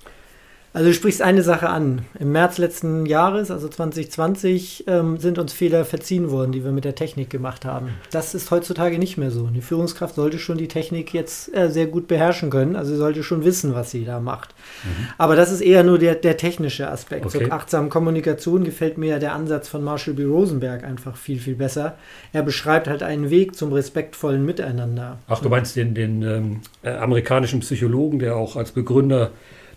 Also 0.73 0.87
du 0.87 0.93
sprichst 0.93 1.21
eine 1.21 1.43
Sache 1.43 1.69
an. 1.69 2.05
Im 2.17 2.31
März 2.31 2.57
letzten 2.57 3.05
Jahres, 3.05 3.51
also 3.51 3.67
2020, 3.67 4.85
ähm, 4.87 5.17
sind 5.17 5.37
uns 5.37 5.51
Fehler 5.51 5.83
verziehen 5.83 6.31
worden, 6.31 6.53
die 6.53 6.63
wir 6.63 6.71
mit 6.71 6.85
der 6.85 6.95
Technik 6.95 7.29
gemacht 7.29 7.65
haben. 7.65 7.89
Das 8.11 8.33
ist 8.33 8.51
heutzutage 8.51 8.97
nicht 8.97 9.17
mehr 9.17 9.31
so. 9.31 9.47
Die 9.47 9.61
Führungskraft 9.61 10.15
sollte 10.15 10.39
schon 10.39 10.57
die 10.57 10.69
Technik 10.69 11.13
jetzt 11.13 11.53
äh, 11.53 11.69
sehr 11.69 11.87
gut 11.87 12.07
beherrschen 12.07 12.49
können. 12.49 12.77
Also 12.77 12.91
sie 12.91 12.97
sollte 12.97 13.21
schon 13.21 13.43
wissen, 13.43 13.75
was 13.75 13.91
sie 13.91 14.05
da 14.05 14.21
macht. 14.21 14.55
Mhm. 14.85 15.07
Aber 15.17 15.35
das 15.35 15.51
ist 15.51 15.59
eher 15.59 15.83
nur 15.83 15.99
der, 15.99 16.15
der 16.15 16.37
technische 16.37 16.89
Aspekt. 16.89 17.25
Okay. 17.25 17.39
Zur 17.39 17.51
achtsamen 17.51 17.89
Kommunikation 17.89 18.63
gefällt 18.63 18.97
mir 18.97 19.09
ja 19.09 19.19
der 19.19 19.33
Ansatz 19.33 19.67
von 19.67 19.83
Marshall 19.83 20.13
B. 20.13 20.23
Rosenberg 20.23 20.85
einfach 20.85 21.17
viel, 21.17 21.39
viel 21.39 21.55
besser. 21.55 21.97
Er 22.31 22.43
beschreibt 22.43 22.87
halt 22.87 23.03
einen 23.03 23.29
Weg 23.29 23.57
zum 23.57 23.73
respektvollen 23.73 24.45
Miteinander. 24.45 25.17
Ach, 25.27 25.41
du 25.41 25.49
meinst 25.49 25.75
den, 25.75 25.93
den 25.93 26.21
ähm, 26.21 26.61
äh, 26.81 26.91
amerikanischen 26.91 27.59
Psychologen, 27.59 28.19
der 28.19 28.37
auch 28.37 28.55
als 28.55 28.71
Begründer 28.71 29.31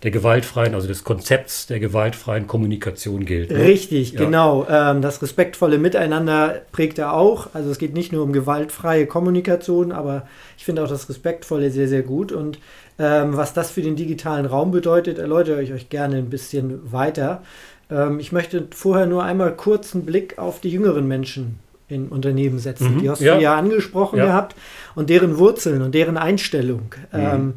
der 0.05 0.11
gewaltfreien, 0.11 0.75
also 0.75 0.87
des 0.87 1.03
Konzepts 1.03 1.67
der 1.67 1.81
gewaltfreien 1.81 2.47
Kommunikation 2.47 3.25
gilt. 3.25 3.51
Ne? 3.51 3.59
Richtig, 3.59 4.13
ja. 4.13 4.21
genau. 4.21 4.67
Ähm, 4.69 5.01
das 5.01 5.23
respektvolle 5.23 5.79
Miteinander 5.79 6.61
prägt 6.73 6.99
er 6.99 7.15
auch. 7.15 7.49
Also 7.55 7.71
es 7.71 7.79
geht 7.79 7.95
nicht 7.95 8.13
nur 8.13 8.23
um 8.23 8.35
gewaltfreie 8.35 9.07
Kommunikation, 9.07 9.93
aber 9.93 10.29
ich 10.59 10.67
finde 10.67 10.85
auch 10.85 10.89
das 10.89 11.09
Respektvolle 11.09 11.71
sehr, 11.71 11.89
sehr 11.89 12.03
gut. 12.03 12.33
Und 12.33 12.59
ähm, 12.99 13.35
was 13.35 13.55
das 13.55 13.71
für 13.71 13.81
den 13.81 13.97
digitalen 13.97 14.45
Raum 14.45 14.73
bedeutet, 14.73 15.19
erläutere 15.19 15.63
ich 15.63 15.73
euch 15.73 15.89
gerne 15.89 16.17
ein 16.19 16.29
bisschen 16.29 16.93
weiter. 16.93 17.43
Ähm, 17.91 18.21
ich 18.21 18.31
möchte 18.31 18.69
vorher 18.75 19.07
nur 19.07 19.25
einmal 19.25 19.57
kurz 19.57 19.95
einen 19.95 20.05
Blick 20.05 20.39
auf 20.39 20.61
die 20.61 20.69
jüngeren 20.69 21.09
Menschen 21.09 21.61
in 21.89 22.09
Unternehmen 22.09 22.59
setzen. 22.59 22.97
Mhm, 22.97 22.99
die 23.01 23.09
hast 23.09 23.21
ja. 23.21 23.37
du 23.37 23.43
ja 23.43 23.57
angesprochen 23.57 24.19
ja. 24.19 24.27
gehabt 24.27 24.55
und 24.95 25.09
deren 25.09 25.39
Wurzeln 25.39 25.81
und 25.81 25.95
deren 25.95 26.19
Einstellung. 26.19 26.93
Mhm. 27.11 27.19
Ähm, 27.19 27.53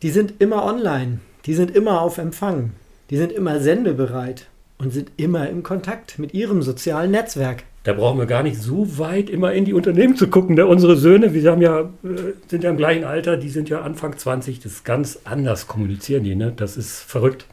die 0.00 0.10
sind 0.10 0.40
immer 0.40 0.64
online. 0.64 1.20
Die 1.46 1.54
sind 1.54 1.70
immer 1.70 2.00
auf 2.00 2.18
Empfang. 2.18 2.72
Die 3.10 3.16
sind 3.16 3.32
immer 3.32 3.60
sendebereit 3.60 4.46
und 4.78 4.92
sind 4.92 5.10
immer 5.16 5.48
im 5.48 5.62
Kontakt 5.62 6.18
mit 6.18 6.34
ihrem 6.34 6.62
sozialen 6.62 7.10
Netzwerk. 7.10 7.64
da 7.84 7.92
brauchen 7.92 8.18
wir 8.18 8.26
gar 8.26 8.44
nicht 8.44 8.60
so 8.60 8.98
weit 8.98 9.28
immer 9.28 9.52
in 9.52 9.64
die 9.64 9.74
Unternehmen 9.74 10.14
zu 10.16 10.28
gucken. 10.28 10.54
Da 10.54 10.66
unsere 10.66 10.96
Söhne, 10.96 11.34
wir 11.34 11.50
haben 11.50 11.62
ja, 11.62 11.80
äh, 11.80 12.34
sind 12.46 12.62
ja 12.62 12.70
im 12.70 12.76
gleichen 12.76 13.04
Alter, 13.04 13.36
die 13.36 13.48
sind 13.48 13.68
ja 13.68 13.82
Anfang 13.82 14.16
20, 14.16 14.60
das 14.60 14.72
ist 14.72 14.84
ganz 14.84 15.18
anders 15.24 15.66
kommunizieren 15.66 16.22
die, 16.22 16.36
ne? 16.36 16.52
Das 16.54 16.76
ist 16.76 17.00
verrückt. 17.00 17.46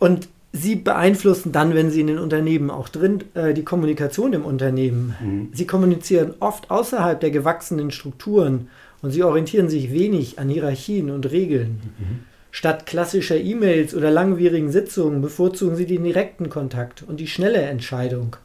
Und 0.00 0.28
sie 0.52 0.74
beeinflussen 0.74 1.52
dann, 1.52 1.74
wenn 1.74 1.90
sie 1.90 2.00
in 2.00 2.08
den 2.08 2.18
Unternehmen 2.18 2.70
auch 2.70 2.88
drin, 2.88 3.22
äh, 3.34 3.54
die 3.54 3.62
Kommunikation 3.62 4.32
im 4.32 4.44
Unternehmen. 4.44 5.14
Mhm. 5.20 5.48
Sie 5.52 5.66
kommunizieren 5.66 6.34
oft 6.40 6.70
außerhalb 6.70 7.20
der 7.20 7.30
gewachsenen 7.30 7.92
Strukturen 7.92 8.68
und 9.00 9.12
sie 9.12 9.22
orientieren 9.22 9.68
sich 9.68 9.92
wenig 9.92 10.38
an 10.40 10.48
Hierarchien 10.48 11.10
und 11.10 11.30
Regeln. 11.30 11.80
Mhm. 11.98 12.31
Statt 12.54 12.84
klassischer 12.84 13.38
E-Mails 13.38 13.94
oder 13.94 14.10
langwierigen 14.10 14.70
Sitzungen 14.70 15.22
bevorzugen 15.22 15.74
sie 15.74 15.86
den 15.86 16.04
direkten 16.04 16.50
Kontakt 16.50 17.02
und 17.02 17.18
die 17.18 17.26
schnelle 17.26 17.62
Entscheidung. 17.62 18.36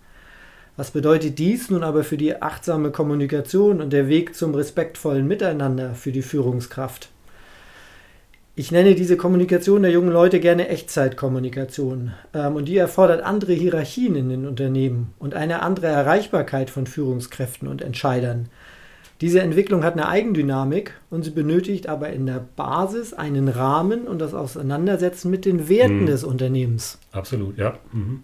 Was 0.77 0.91
bedeutet 0.91 1.37
dies 1.39 1.69
nun 1.69 1.83
aber 1.83 2.05
für 2.05 2.15
die 2.15 2.41
achtsame 2.41 2.91
Kommunikation 2.91 3.81
und 3.81 3.91
der 3.91 4.07
Weg 4.07 4.33
zum 4.33 4.55
respektvollen 4.55 5.27
Miteinander 5.27 5.93
für 5.93 6.13
die 6.13 6.21
Führungskraft? 6.21 7.09
Ich 8.55 8.71
nenne 8.71 8.95
diese 8.95 9.17
Kommunikation 9.17 9.81
der 9.81 9.91
jungen 9.91 10.11
Leute 10.11 10.39
gerne 10.39 10.69
Echtzeitkommunikation. 10.69 12.13
Ähm, 12.33 12.55
und 12.55 12.65
die 12.65 12.77
erfordert 12.77 13.21
andere 13.21 13.53
Hierarchien 13.53 14.15
in 14.15 14.29
den 14.29 14.47
Unternehmen 14.47 15.13
und 15.19 15.35
eine 15.35 15.61
andere 15.61 15.87
Erreichbarkeit 15.87 16.69
von 16.69 16.87
Führungskräften 16.87 17.67
und 17.67 17.81
Entscheidern. 17.81 18.47
Diese 19.19 19.41
Entwicklung 19.41 19.83
hat 19.83 19.93
eine 19.93 20.07
Eigendynamik 20.07 20.93
und 21.09 21.23
sie 21.23 21.31
benötigt 21.31 21.89
aber 21.89 22.09
in 22.09 22.27
der 22.27 22.45
Basis 22.55 23.13
einen 23.13 23.47
Rahmen 23.47 24.07
und 24.07 24.19
das 24.19 24.35
Auseinandersetzen 24.35 25.31
mit 25.31 25.45
den 25.45 25.69
Werten 25.69 26.01
mhm. 26.01 26.05
des 26.05 26.23
Unternehmens. 26.23 26.99
Absolut, 27.11 27.57
ja. 27.57 27.77
Mhm. 27.91 28.21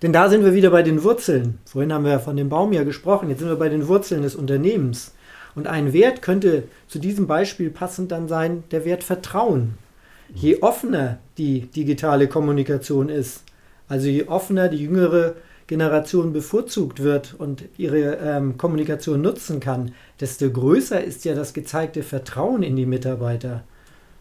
Denn 0.00 0.12
da 0.12 0.28
sind 0.28 0.44
wir 0.44 0.54
wieder 0.54 0.70
bei 0.70 0.82
den 0.82 1.02
Wurzeln. 1.02 1.58
Vorhin 1.66 1.92
haben 1.92 2.04
wir 2.04 2.12
ja 2.12 2.18
von 2.18 2.36
dem 2.36 2.48
Baum 2.48 2.72
ja 2.72 2.84
gesprochen. 2.84 3.28
Jetzt 3.28 3.40
sind 3.40 3.48
wir 3.48 3.56
bei 3.56 3.68
den 3.68 3.86
Wurzeln 3.86 4.22
des 4.22 4.34
Unternehmens. 4.34 5.14
Und 5.54 5.66
ein 5.66 5.92
Wert 5.92 6.20
könnte 6.22 6.64
zu 6.88 6.98
diesem 6.98 7.26
Beispiel 7.26 7.70
passend 7.70 8.10
dann 8.10 8.26
sein, 8.26 8.64
der 8.70 8.84
Wert 8.84 9.04
Vertrauen. 9.04 9.74
Je 10.34 10.60
offener 10.62 11.18
die 11.38 11.60
digitale 11.66 12.28
Kommunikation 12.28 13.08
ist, 13.08 13.44
also 13.88 14.08
je 14.08 14.24
offener 14.24 14.68
die 14.68 14.78
jüngere 14.78 15.34
Generation 15.66 16.32
bevorzugt 16.32 17.02
wird 17.02 17.34
und 17.38 17.64
ihre 17.78 18.16
ähm, 18.16 18.58
Kommunikation 18.58 19.22
nutzen 19.22 19.60
kann, 19.60 19.92
desto 20.20 20.50
größer 20.50 21.02
ist 21.02 21.24
ja 21.24 21.34
das 21.34 21.54
gezeigte 21.54 22.02
Vertrauen 22.02 22.62
in 22.62 22.76
die 22.76 22.86
Mitarbeiter. 22.86 23.64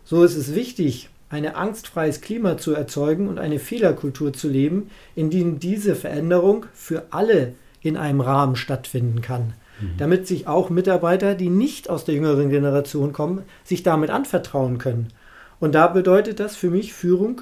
So 0.05 0.23
ist 0.23 0.35
es 0.35 0.55
wichtig, 0.55 1.09
ein 1.29 1.45
angstfreies 1.47 2.21
Klima 2.21 2.57
zu 2.57 2.73
erzeugen 2.73 3.27
und 3.27 3.39
eine 3.39 3.59
Fehlerkultur 3.59 4.33
zu 4.33 4.47
leben, 4.47 4.89
in 5.15 5.29
dem 5.29 5.59
diese 5.59 5.95
Veränderung 5.95 6.67
für 6.73 7.07
alle 7.09 7.53
in 7.81 7.97
einem 7.97 8.21
Rahmen 8.21 8.55
stattfinden 8.55 9.21
kann. 9.21 9.53
Mhm. 9.81 9.97
Damit 9.97 10.27
sich 10.27 10.47
auch 10.47 10.69
Mitarbeiter, 10.69 11.35
die 11.35 11.49
nicht 11.49 11.89
aus 11.89 12.05
der 12.05 12.15
jüngeren 12.15 12.49
Generation 12.49 13.11
kommen, 13.13 13.41
sich 13.63 13.83
damit 13.83 14.11
anvertrauen 14.11 14.77
können. 14.77 15.07
Und 15.59 15.75
da 15.75 15.87
bedeutet 15.87 16.39
das 16.39 16.55
für 16.55 16.69
mich 16.69 16.93
Führung 16.93 17.41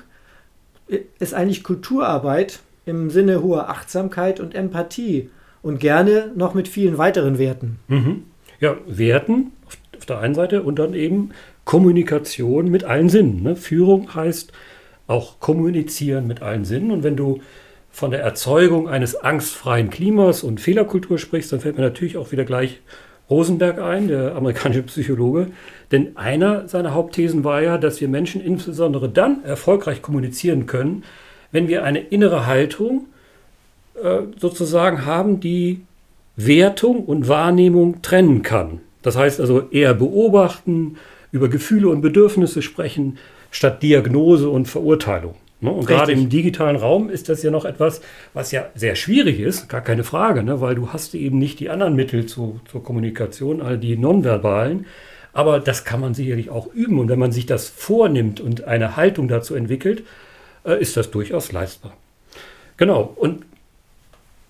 äh, 0.87 0.99
ist 1.19 1.33
eigentlich 1.33 1.63
Kulturarbeit 1.63 2.59
im 2.85 3.09
Sinne 3.09 3.41
hoher 3.41 3.69
Achtsamkeit 3.69 4.39
und 4.39 4.55
Empathie 4.55 5.29
und 5.61 5.79
gerne 5.79 6.31
noch 6.35 6.53
mit 6.53 6.67
vielen 6.67 6.97
weiteren 6.97 7.37
Werten. 7.37 7.79
Mhm. 7.87 8.23
Ja, 8.59 8.77
Werten 8.87 9.51
auf 9.97 10.05
der 10.05 10.19
einen 10.19 10.35
Seite 10.35 10.63
und 10.63 10.79
dann 10.79 10.93
eben 10.93 11.31
Kommunikation 11.65 12.69
mit 12.69 12.83
allen 12.83 13.09
Sinnen. 13.09 13.43
Ne? 13.43 13.55
Führung 13.55 14.15
heißt 14.15 14.51
auch 15.07 15.39
kommunizieren 15.39 16.27
mit 16.27 16.41
allen 16.41 16.65
Sinnen. 16.65 16.91
Und 16.91 17.03
wenn 17.03 17.15
du 17.15 17.41
von 17.91 18.11
der 18.11 18.21
Erzeugung 18.21 18.87
eines 18.87 19.15
angstfreien 19.15 19.89
Klimas 19.89 20.43
und 20.43 20.61
Fehlerkultur 20.61 21.17
sprichst, 21.17 21.51
dann 21.51 21.59
fällt 21.59 21.77
mir 21.77 21.83
natürlich 21.83 22.17
auch 22.17 22.31
wieder 22.31 22.45
gleich 22.45 22.79
Rosenberg 23.29 23.79
ein, 23.79 24.07
der 24.07 24.35
amerikanische 24.35 24.83
Psychologe. 24.83 25.47
Denn 25.91 26.17
einer 26.17 26.67
seiner 26.67 26.93
Hauptthesen 26.93 27.43
war 27.43 27.61
ja, 27.61 27.77
dass 27.77 28.01
wir 28.01 28.07
Menschen 28.07 28.41
insbesondere 28.41 29.09
dann 29.09 29.43
erfolgreich 29.43 30.01
kommunizieren 30.01 30.65
können, 30.65 31.03
wenn 31.51 31.67
wir 31.67 31.83
eine 31.83 31.99
innere 31.99 32.45
Haltung 32.45 33.07
äh, 34.01 34.21
sozusagen 34.37 35.05
haben, 35.05 35.39
die 35.39 35.81
Wertung 36.35 37.03
und 37.03 37.27
Wahrnehmung 37.27 38.01
trennen 38.01 38.41
kann. 38.41 38.79
Das 39.01 39.17
heißt 39.17 39.39
also 39.39 39.69
eher 39.71 39.93
beobachten, 39.93 40.97
über 41.31 41.49
Gefühle 41.49 41.89
und 41.89 42.01
Bedürfnisse 42.01 42.61
sprechen, 42.61 43.17
statt 43.51 43.83
Diagnose 43.83 44.49
und 44.49 44.67
Verurteilung. 44.67 45.35
Ne? 45.59 45.69
Und 45.69 45.79
Richtig. 45.79 45.97
gerade 45.97 46.11
im 46.13 46.29
digitalen 46.29 46.75
Raum 46.75 47.09
ist 47.09 47.29
das 47.29 47.43
ja 47.43 47.51
noch 47.51 47.65
etwas, 47.65 48.01
was 48.33 48.51
ja 48.51 48.65
sehr 48.75 48.95
schwierig 48.95 49.39
ist, 49.39 49.69
gar 49.69 49.81
keine 49.81 50.03
Frage, 50.03 50.43
ne? 50.43 50.61
weil 50.61 50.75
du 50.75 50.89
hast 50.89 51.13
eben 51.15 51.37
nicht 51.37 51.59
die 51.59 51.69
anderen 51.69 51.95
Mittel 51.95 52.25
zu, 52.25 52.59
zur 52.69 52.83
Kommunikation, 52.83 53.61
all 53.61 53.77
die 53.77 53.97
nonverbalen. 53.97 54.85
Aber 55.33 55.59
das 55.59 55.85
kann 55.85 56.01
man 56.01 56.13
sicherlich 56.13 56.49
auch 56.49 56.73
üben. 56.73 56.99
Und 56.99 57.07
wenn 57.07 57.19
man 57.19 57.31
sich 57.31 57.45
das 57.45 57.69
vornimmt 57.69 58.41
und 58.41 58.65
eine 58.65 58.97
Haltung 58.97 59.27
dazu 59.29 59.55
entwickelt, 59.55 60.03
ist 60.63 60.97
das 60.97 61.11
durchaus 61.11 61.51
leistbar. 61.51 61.93
Genau. 62.77 63.13
Und 63.15 63.43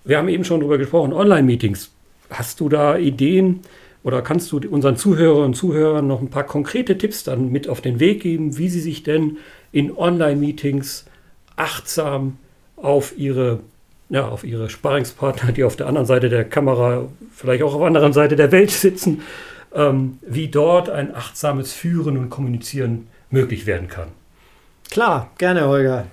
wir 0.04 0.18
haben 0.18 0.28
eben 0.28 0.44
schon 0.44 0.60
darüber 0.60 0.78
gesprochen, 0.78 1.12
Online-Meetings. 1.12 1.90
Hast 2.30 2.60
du 2.60 2.68
da 2.68 2.96
Ideen, 2.96 3.60
oder 4.04 4.22
kannst 4.22 4.50
du 4.50 4.58
unseren 4.68 4.96
Zuhörerinnen 4.96 5.46
und 5.46 5.54
Zuhörern 5.54 6.06
noch 6.06 6.20
ein 6.20 6.30
paar 6.30 6.44
konkrete 6.44 6.98
Tipps 6.98 7.24
dann 7.24 7.50
mit 7.52 7.68
auf 7.68 7.80
den 7.80 8.00
Weg 8.00 8.22
geben, 8.22 8.58
wie 8.58 8.68
sie 8.68 8.80
sich 8.80 9.02
denn 9.02 9.38
in 9.70 9.96
Online-Meetings 9.96 11.06
achtsam 11.56 12.38
auf 12.76 13.16
ihre, 13.16 13.60
ja, 14.08 14.26
auf 14.26 14.44
ihre 14.44 14.70
Sparingspartner, 14.70 15.52
die 15.52 15.62
auf 15.62 15.76
der 15.76 15.86
anderen 15.86 16.06
Seite 16.06 16.28
der 16.28 16.44
Kamera, 16.44 17.08
vielleicht 17.34 17.62
auch 17.62 17.74
auf 17.74 17.80
der 17.80 17.86
anderen 17.86 18.12
Seite 18.12 18.34
der 18.34 18.50
Welt 18.50 18.70
sitzen, 18.70 19.22
ähm, 19.74 20.18
wie 20.26 20.48
dort 20.48 20.90
ein 20.90 21.14
achtsames 21.14 21.72
Führen 21.72 22.18
und 22.18 22.28
Kommunizieren 22.28 23.06
möglich 23.30 23.66
werden 23.66 23.88
kann? 23.88 24.08
Klar, 24.92 25.30
gerne, 25.38 25.68
Holger. 25.68 26.04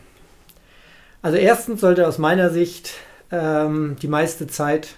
Also 1.22 1.38
erstens 1.38 1.82
sollte 1.82 2.08
aus 2.08 2.18
meiner 2.18 2.50
Sicht 2.50 2.94
ähm, 3.30 3.98
die 4.02 4.08
meiste 4.08 4.48
Zeit 4.48 4.96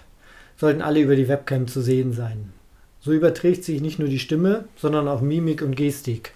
sollten 0.56 0.82
alle 0.82 1.00
über 1.00 1.16
die 1.16 1.26
Webcam 1.26 1.66
zu 1.66 1.80
sehen 1.80 2.12
sein. 2.12 2.52
So 3.00 3.10
überträgt 3.10 3.64
sich 3.64 3.80
nicht 3.80 3.98
nur 3.98 4.06
die 4.06 4.20
Stimme, 4.20 4.66
sondern 4.76 5.08
auch 5.08 5.20
Mimik 5.20 5.62
und 5.62 5.74
Gestik. 5.74 6.30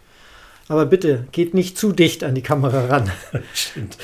Aber 0.66 0.87
bitte, 0.87 1.28
geht 1.30 1.54
nicht 1.54 1.78
zu 1.78 1.92
dicht 1.92 2.24
an 2.24 2.35
die 2.35 2.42
Kamera 2.42 2.87
ran. 2.87 3.12
Stimmt. 3.54 3.96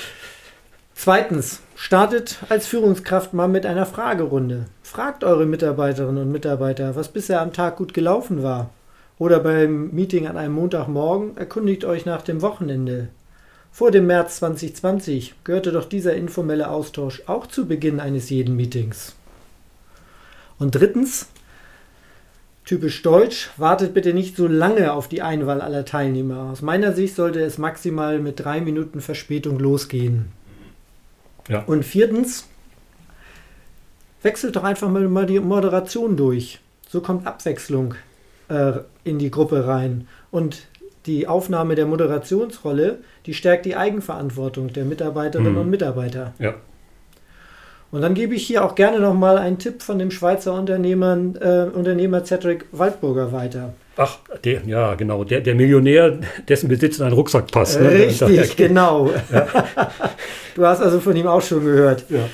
Zweitens, 0.95 1.63
startet 1.75 2.39
als 2.49 2.69
Führungskraft 2.69 3.35
mal 3.35 3.49
mit 3.49 3.67
einer 3.67 3.87
Fragerunde. 3.87 4.67
Fragt 4.85 5.25
eure 5.25 5.47
Mitarbeiterinnen 5.47 6.23
und 6.23 6.31
Mitarbeiter, 6.31 6.95
was 6.95 7.09
bisher 7.09 7.41
am 7.41 7.53
Tag 7.53 7.75
gut 7.75 7.93
gelaufen 7.93 8.45
war. 8.45 8.71
Oder 9.19 9.41
beim 9.41 9.91
Meeting 9.91 10.29
an 10.29 10.37
einem 10.37 10.55
Montagmorgen 10.55 11.37
erkundigt 11.37 11.85
euch 11.85 12.07
nach 12.07 12.23
dem 12.23 12.41
Wochenende. 12.41 13.09
Vor 13.73 13.91
dem 13.91 14.07
März 14.07 14.37
2020 14.37 15.35
gehörte 15.45 15.73
doch 15.73 15.87
dieser 15.87 16.15
informelle 16.15 16.69
Austausch 16.71 17.23
auch 17.27 17.47
zu 17.47 17.67
Beginn 17.67 18.01
eines 18.01 18.31
jeden 18.31 18.55
Meetings. 18.55 19.15
Und 20.59 20.75
drittens, 20.75 21.29
Typisch 22.65 23.03
deutsch, 23.03 23.51
wartet 23.57 23.93
bitte 23.93 24.15
nicht 24.15 24.37
so 24.37 24.47
lange 24.47 24.93
auf 24.93 25.09
die 25.09 25.21
Einwahl 25.21 25.61
aller 25.61 25.85
Teilnehmer. 25.85 26.51
Aus 26.53 26.63
meiner 26.63 26.93
Sicht 26.93 27.17
sollte 27.17 27.41
es 27.41 27.59
maximal 27.59 28.21
mit 28.21 28.39
drei 28.39 28.61
Minuten 28.61 29.01
Verspätung 29.01 29.59
losgehen. 29.59 30.27
Ja. 31.49 31.65
Und 31.65 31.85
viertens, 31.85 32.49
wechselt 34.23 34.55
doch 34.55 34.63
einfach 34.63 34.89
mal 34.89 35.27
die 35.27 35.41
Moderation 35.41 36.17
durch. 36.17 36.61
So 36.89 37.01
kommt 37.01 37.27
Abwechslung 37.27 37.97
äh, 38.49 38.75
in 39.03 39.19
die 39.19 39.33
Gruppe 39.33 39.67
rein. 39.67 40.07
Und 40.31 40.69
die 41.07 41.27
Aufnahme 41.27 41.75
der 41.75 41.87
Moderationsrolle, 41.87 42.99
die 43.27 43.35
stärkt 43.35 43.67
die 43.67 43.77
Eigenverantwortung 43.77 44.73
der 44.73 44.85
Mitarbeiterinnen 44.85 45.53
mhm. 45.53 45.61
und 45.61 45.71
Mitarbeiter. 45.71 46.35
Ja. 46.39 46.55
Und 47.91 48.01
dann 48.01 48.15
gebe 48.15 48.35
ich 48.35 48.47
hier 48.47 48.65
auch 48.65 48.75
gerne 48.75 49.01
nochmal 49.01 49.37
einen 49.37 49.59
Tipp 49.59 49.83
von 49.83 49.99
dem 49.99 50.11
Schweizer 50.11 50.55
Unternehmer, 50.55 51.19
äh, 51.41 51.65
Unternehmer 51.77 52.25
Cedric 52.25 52.65
Waldburger 52.73 53.33
weiter. 53.33 53.75
Ach, 53.97 54.19
der, 54.43 54.63
ja, 54.67 54.95
genau. 54.95 55.25
Der, 55.25 55.43
der 55.43 55.55
Millionär, 55.55 56.19
dessen 56.49 56.69
Besitz 56.69 56.99
in 56.99 57.05
einen 57.05 57.15
Rucksack 57.15 57.51
passt. 57.51 57.79
Ne? 57.79 57.91
Richtig, 57.91 58.57
genau. 58.57 59.11
Ja. 59.31 59.47
Du 60.55 60.67
hast 60.67 60.83
also 60.83 61.01
von 61.01 61.17
ihm 61.17 61.27
auch 61.27 61.41
schon 61.41 61.65
gehört. 61.65 62.05
Ja. 62.11 62.29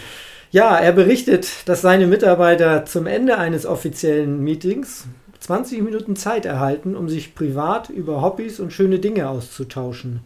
ja, 0.50 0.76
er 0.76 0.90
berichtet, 0.90 1.68
dass 1.68 1.82
seine 1.82 2.08
Mitarbeiter 2.08 2.84
zum 2.84 3.06
Ende 3.06 3.38
eines 3.38 3.64
offiziellen 3.64 4.42
Meetings 4.42 5.06
20 5.48 5.80
Minuten 5.80 6.14
Zeit 6.14 6.44
erhalten, 6.44 6.94
um 6.94 7.08
sich 7.08 7.34
privat 7.34 7.88
über 7.88 8.20
Hobbys 8.20 8.60
und 8.60 8.70
schöne 8.70 8.98
Dinge 8.98 9.30
auszutauschen. 9.30 10.20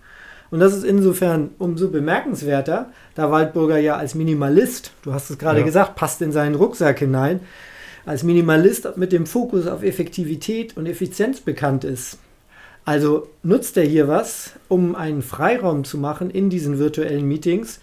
Und 0.51 0.59
das 0.59 0.75
ist 0.75 0.83
insofern 0.83 1.51
umso 1.59 1.91
bemerkenswerter, 1.91 2.91
da 3.15 3.31
Waldburger 3.31 3.79
ja 3.79 3.95
als 3.95 4.17
Minimalist, 4.17 4.91
du 5.03 5.15
hast 5.15 5.31
es 5.31 5.39
gerade 5.39 5.61
ja. 5.61 5.65
gesagt, 5.65 5.95
passt 5.95 6.21
in 6.23 6.33
seinen 6.33 6.57
Rucksack 6.57 6.99
hinein, 6.99 7.39
als 8.05 8.25
Minimalist 8.25 8.97
mit 8.97 9.13
dem 9.13 9.27
Fokus 9.27 9.69
auf 9.69 9.85
Effektivität 9.85 10.77
und 10.77 10.87
Effizienz 10.87 11.39
bekannt 11.39 11.85
ist. 11.85 12.19
Also 12.85 13.29
nutzt 13.45 13.77
er 13.77 13.85
hier 13.85 14.09
was, 14.09 14.55
um 14.67 14.97
einen 14.97 15.23
Freiraum 15.23 15.85
zu 15.85 15.99
machen 15.99 16.31
in 16.31 16.51
diesen 16.51 16.81
virtuellen 16.81 17.29
Meetings, 17.29 17.79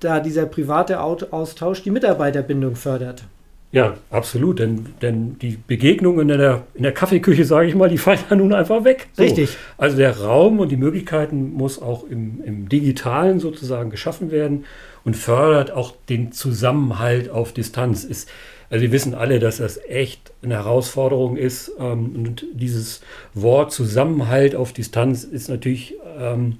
da 0.00 0.20
dieser 0.20 0.46
private 0.46 1.02
Austausch 1.02 1.82
die 1.82 1.90
Mitarbeiterbindung 1.90 2.76
fördert. 2.76 3.24
Ja, 3.70 3.96
absolut. 4.10 4.60
Denn, 4.60 4.86
denn 5.02 5.38
die 5.38 5.58
Begegnungen 5.66 6.30
in 6.30 6.38
der, 6.38 6.62
in 6.74 6.82
der 6.82 6.92
Kaffeeküche, 6.92 7.44
sage 7.44 7.68
ich 7.68 7.74
mal, 7.74 7.88
die 7.88 7.98
fallen 7.98 8.18
ja 8.30 8.36
nun 8.36 8.54
einfach 8.54 8.84
weg. 8.84 9.08
So. 9.12 9.22
Richtig. 9.22 9.56
Also 9.76 9.96
der 9.96 10.18
Raum 10.20 10.60
und 10.60 10.70
die 10.70 10.76
Möglichkeiten 10.76 11.52
muss 11.52 11.80
auch 11.80 12.04
im, 12.08 12.42
im 12.44 12.68
Digitalen 12.68 13.40
sozusagen 13.40 13.90
geschaffen 13.90 14.30
werden 14.30 14.64
und 15.04 15.16
fördert 15.16 15.70
auch 15.70 15.94
den 16.08 16.32
Zusammenhalt 16.32 17.30
auf 17.30 17.52
Distanz. 17.52 18.04
Ist, 18.04 18.28
also 18.70 18.82
wir 18.82 18.92
wissen 18.92 19.14
alle, 19.14 19.38
dass 19.38 19.58
das 19.58 19.78
echt 19.88 20.32
eine 20.42 20.54
Herausforderung 20.54 21.36
ist. 21.36 21.70
Ähm, 21.78 22.14
und 22.16 22.46
dieses 22.52 23.02
Wort 23.34 23.72
Zusammenhalt 23.72 24.54
auf 24.54 24.72
Distanz 24.72 25.24
ist 25.24 25.48
natürlich 25.48 25.94
ähm, 26.18 26.58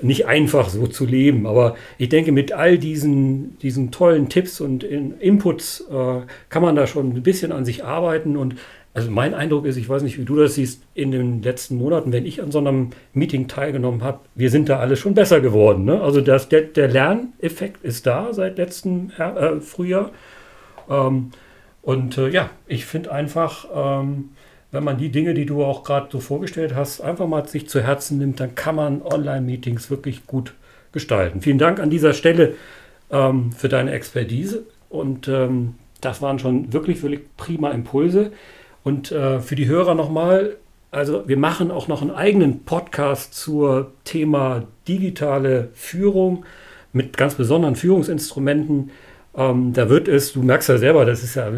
nicht 0.00 0.26
einfach 0.26 0.68
so 0.68 0.86
zu 0.86 1.06
leben. 1.06 1.46
Aber 1.46 1.76
ich 1.98 2.08
denke, 2.08 2.32
mit 2.32 2.52
all 2.52 2.78
diesen, 2.78 3.58
diesen 3.58 3.90
tollen 3.90 4.28
Tipps 4.28 4.60
und 4.60 4.82
Inputs 4.82 5.84
äh, 5.90 6.20
kann 6.48 6.62
man 6.62 6.76
da 6.76 6.86
schon 6.86 7.10
ein 7.10 7.22
bisschen 7.22 7.52
an 7.52 7.64
sich 7.64 7.84
arbeiten. 7.84 8.36
Und 8.36 8.56
also 8.92 9.10
mein 9.10 9.34
Eindruck 9.34 9.66
ist, 9.66 9.76
ich 9.76 9.88
weiß 9.88 10.02
nicht, 10.02 10.18
wie 10.18 10.24
du 10.24 10.36
das 10.36 10.54
siehst, 10.54 10.82
in 10.94 11.10
den 11.10 11.42
letzten 11.42 11.76
Monaten, 11.76 12.12
wenn 12.12 12.26
ich 12.26 12.42
an 12.42 12.50
so 12.50 12.58
einem 12.58 12.90
Meeting 13.12 13.48
teilgenommen 13.48 14.02
habe, 14.02 14.20
wir 14.34 14.50
sind 14.50 14.68
da 14.68 14.78
alle 14.78 14.96
schon 14.96 15.14
besser 15.14 15.40
geworden. 15.40 15.84
Ne? 15.84 16.00
Also 16.00 16.20
das, 16.20 16.48
der, 16.48 16.62
der 16.62 16.88
Lerneffekt 16.88 17.84
ist 17.84 18.06
da 18.06 18.32
seit 18.32 18.58
letztem 18.58 19.10
äh, 19.18 19.60
Frühjahr. 19.60 20.10
Ähm, 20.88 21.30
und 21.82 22.18
äh, 22.18 22.28
ja, 22.28 22.50
ich 22.66 22.86
finde 22.86 23.12
einfach, 23.12 23.66
ähm, 23.74 24.30
wenn 24.74 24.84
man 24.84 24.98
die 24.98 25.10
Dinge, 25.10 25.34
die 25.34 25.46
du 25.46 25.64
auch 25.64 25.84
gerade 25.84 26.08
so 26.10 26.20
vorgestellt 26.20 26.74
hast, 26.74 27.00
einfach 27.00 27.28
mal 27.28 27.46
sich 27.48 27.68
zu 27.68 27.80
Herzen 27.80 28.18
nimmt, 28.18 28.40
dann 28.40 28.54
kann 28.54 28.74
man 28.74 29.02
Online-Meetings 29.02 29.88
wirklich 29.88 30.26
gut 30.26 30.54
gestalten. 30.92 31.40
Vielen 31.40 31.58
Dank 31.58 31.80
an 31.80 31.90
dieser 31.90 32.12
Stelle 32.12 32.54
ähm, 33.10 33.52
für 33.52 33.68
deine 33.68 33.92
Expertise 33.92 34.64
und 34.88 35.28
ähm, 35.28 35.76
das 36.00 36.20
waren 36.20 36.38
schon 36.38 36.72
wirklich, 36.72 37.02
wirklich 37.02 37.20
prima 37.36 37.70
Impulse. 37.70 38.32
Und 38.82 39.12
äh, 39.12 39.40
für 39.40 39.54
die 39.54 39.66
Hörer 39.66 39.94
nochmal, 39.94 40.56
also 40.90 41.26
wir 41.26 41.38
machen 41.38 41.70
auch 41.70 41.88
noch 41.88 42.02
einen 42.02 42.10
eigenen 42.10 42.64
Podcast 42.64 43.34
zur 43.34 43.92
Thema 44.04 44.64
digitale 44.86 45.68
Führung 45.74 46.44
mit 46.92 47.16
ganz 47.16 47.34
besonderen 47.34 47.76
Führungsinstrumenten. 47.76 48.90
Ähm, 49.36 49.72
da 49.72 49.88
wird 49.88 50.08
es, 50.08 50.32
du 50.32 50.42
merkst 50.42 50.68
ja 50.68 50.78
selber, 50.78 51.04
das 51.04 51.22
ist 51.22 51.36
ja 51.36 51.50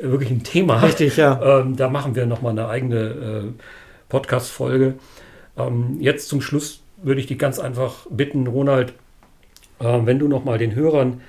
wirklich 0.00 0.30
ein 0.30 0.42
Thema. 0.42 0.80
Richtig, 0.80 1.16
ja. 1.16 1.40
Ähm, 1.60 1.76
da 1.76 1.88
machen 1.88 2.14
wir 2.14 2.26
nochmal 2.26 2.52
eine 2.52 2.68
eigene 2.68 2.96
äh, 2.96 3.62
Podcast-Folge. 4.08 4.94
Ähm, 5.56 5.96
jetzt 6.00 6.28
zum 6.28 6.40
Schluss 6.40 6.80
würde 7.02 7.20
ich 7.20 7.26
dich 7.26 7.38
ganz 7.38 7.58
einfach 7.58 8.06
bitten, 8.10 8.46
Ronald, 8.46 8.92
äh, 9.78 9.98
wenn 10.04 10.18
du 10.18 10.28
nochmal 10.28 10.58
den 10.58 10.74
Hörern 10.74 11.20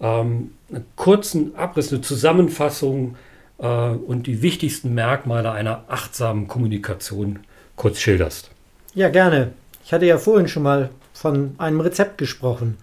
ähm, 0.00 0.52
einen 0.70 0.84
kurzen 0.96 1.54
Abriss, 1.56 1.92
eine 1.92 2.00
Zusammenfassung 2.00 3.16
äh, 3.58 3.66
und 3.66 4.26
die 4.26 4.42
wichtigsten 4.42 4.94
Merkmale 4.94 5.52
einer 5.52 5.84
achtsamen 5.88 6.48
Kommunikation 6.48 7.40
kurz 7.76 8.00
schilderst. 8.00 8.50
Ja, 8.94 9.08
gerne. 9.08 9.52
Ich 9.84 9.92
hatte 9.92 10.06
ja 10.06 10.18
vorhin 10.18 10.48
schon 10.48 10.62
mal 10.62 10.90
von 11.12 11.54
einem 11.58 11.80
Rezept 11.80 12.18
gesprochen. 12.18 12.76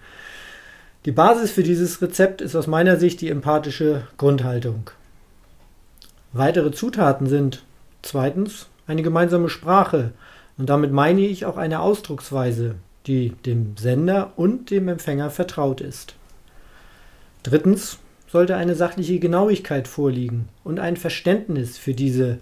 Die 1.04 1.12
Basis 1.12 1.50
für 1.50 1.62
dieses 1.62 2.02
Rezept 2.02 2.40
ist 2.40 2.54
aus 2.54 2.66
meiner 2.66 2.96
Sicht 2.96 3.20
die 3.20 3.30
empathische 3.30 4.06
Grundhaltung. 4.18 4.90
Weitere 6.32 6.70
Zutaten 6.70 7.26
sind 7.26 7.64
zweitens 8.02 8.68
eine 8.86 9.02
gemeinsame 9.02 9.48
Sprache 9.48 10.12
und 10.58 10.68
damit 10.68 10.92
meine 10.92 11.22
ich 11.22 11.44
auch 11.44 11.56
eine 11.56 11.80
Ausdrucksweise, 11.80 12.76
die 13.06 13.30
dem 13.30 13.76
Sender 13.76 14.32
und 14.36 14.70
dem 14.70 14.88
Empfänger 14.88 15.30
vertraut 15.30 15.80
ist. 15.80 16.14
Drittens 17.42 17.98
sollte 18.28 18.56
eine 18.56 18.76
sachliche 18.76 19.18
Genauigkeit 19.18 19.88
vorliegen 19.88 20.48
und 20.62 20.78
ein 20.78 20.96
Verständnis 20.96 21.78
für 21.78 21.94
diese 21.94 22.38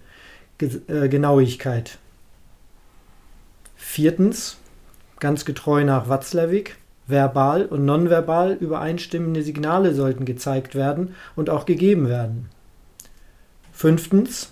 äh, 0.60 1.08
Genauigkeit. 1.08 1.98
Viertens, 3.76 4.58
ganz 5.18 5.46
getreu 5.46 5.84
nach 5.84 6.08
Watzlawick, 6.08 6.76
verbal 7.06 7.64
und 7.64 7.86
nonverbal 7.86 8.52
übereinstimmende 8.52 9.42
Signale 9.42 9.94
sollten 9.94 10.26
gezeigt 10.26 10.74
werden 10.74 11.14
und 11.36 11.48
auch 11.48 11.64
gegeben 11.64 12.08
werden. 12.08 12.50
Fünftens, 13.78 14.50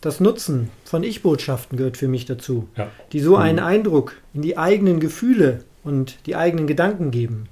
das 0.00 0.20
Nutzen 0.20 0.70
von 0.84 1.02
Ich-Botschaften 1.02 1.76
gehört 1.76 1.96
für 1.96 2.06
mich 2.06 2.24
dazu, 2.24 2.68
ja. 2.76 2.86
die 3.10 3.18
so 3.18 3.34
einen 3.34 3.58
mhm. 3.58 3.64
Eindruck 3.64 4.14
in 4.32 4.42
die 4.42 4.56
eigenen 4.56 5.00
Gefühle 5.00 5.64
und 5.82 6.24
die 6.26 6.36
eigenen 6.36 6.68
Gedanken 6.68 7.10
geben. 7.10 7.48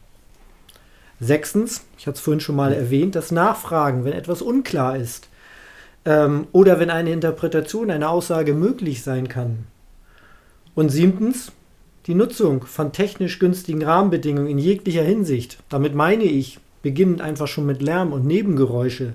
Sechstens, 1.19 1.83
ich 1.99 2.07
hatte 2.07 2.19
es 2.19 2.21
vorhin 2.21 2.39
schon 2.39 2.55
mal 2.55 2.73
erwähnt, 2.73 3.17
das 3.17 3.33
Nachfragen, 3.33 4.05
wenn 4.05 4.13
etwas 4.13 4.43
unklar 4.43 4.97
ist 4.97 5.27
ähm, 6.05 6.47
oder 6.53 6.79
wenn 6.79 6.91
eine 6.91 7.11
Interpretation 7.11 7.91
einer 7.91 8.11
Aussage 8.11 8.55
möglich 8.55 9.03
sein 9.03 9.27
kann. 9.27 9.67
Und 10.77 10.91
siebtens, 10.91 11.51
die 12.07 12.15
Nutzung 12.15 12.65
von 12.65 12.93
technisch 12.93 13.41
günstigen 13.41 13.83
Rahmenbedingungen 13.83 14.49
in 14.49 14.59
jeglicher 14.59 15.03
Hinsicht. 15.03 15.59
Damit 15.69 15.97
meine 15.97 16.23
ich, 16.23 16.61
beginnend 16.81 17.23
einfach 17.23 17.49
schon 17.49 17.67
mit 17.67 17.83
Lärm 17.83 18.13
und 18.13 18.25
Nebengeräusche, 18.25 19.15